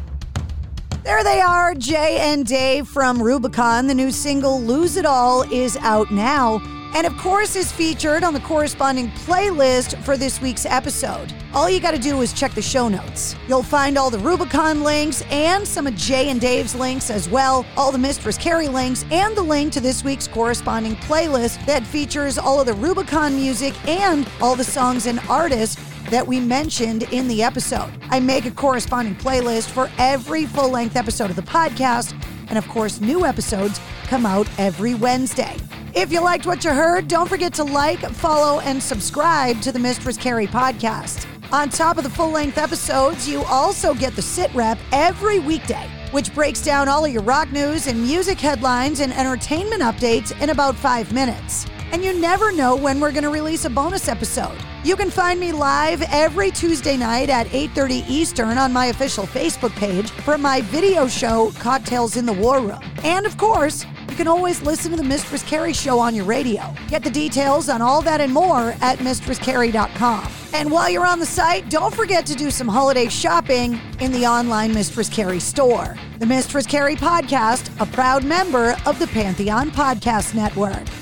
[1.05, 3.89] There they are, Jae and Dave from Rubikon.
[3.89, 6.61] The new single Lose It All is out now.
[6.95, 11.35] And of course, is featured on the corresponding playlist for this week's episode.
[11.55, 13.35] All you got to do is check the show notes.
[13.49, 17.67] You'll find all the Rubikon links and some of Jae and Dave's links as well,
[17.77, 22.39] all the Mistress Carrie links, and the link to this week's corresponding playlist that features
[22.39, 25.81] all of the Rubikon music and all the songs and artists
[26.13, 27.91] that we mentioned in the episode.
[28.11, 32.15] I make a corresponding playlist for every full length episode of the podcast,
[32.49, 35.57] and of course, new episodes come out every Wednesday.
[35.95, 39.79] If you liked what you heard, don't forget to like, follow, and subscribe to the
[39.79, 41.27] Mistress Carrie podcast.
[41.51, 45.89] On top of the full length episodes, you also get the sit rep every weekday,
[46.11, 50.51] which breaks down all of your rock news and music headlines and entertainment updates in
[50.51, 51.67] about five minutes.
[51.93, 54.57] And you never know when we're going to release a bonus episode.
[54.83, 59.73] You can find me live every Tuesday night at 8:30 Eastern on my official Facebook
[59.77, 62.81] page for my video show Cocktails in the War Room.
[63.05, 66.75] And of course, you can always listen to the Mistress Carrie show on your radio.
[66.89, 70.33] Get the details on all that and more at mistresscarrie.com.
[70.55, 74.27] And while you're on the site, don't forget to do some holiday shopping in the
[74.27, 75.97] online Mistress Carrie store.
[76.19, 81.02] The Mistress Carrie podcast, a proud member of the Pantheon Podcast Network.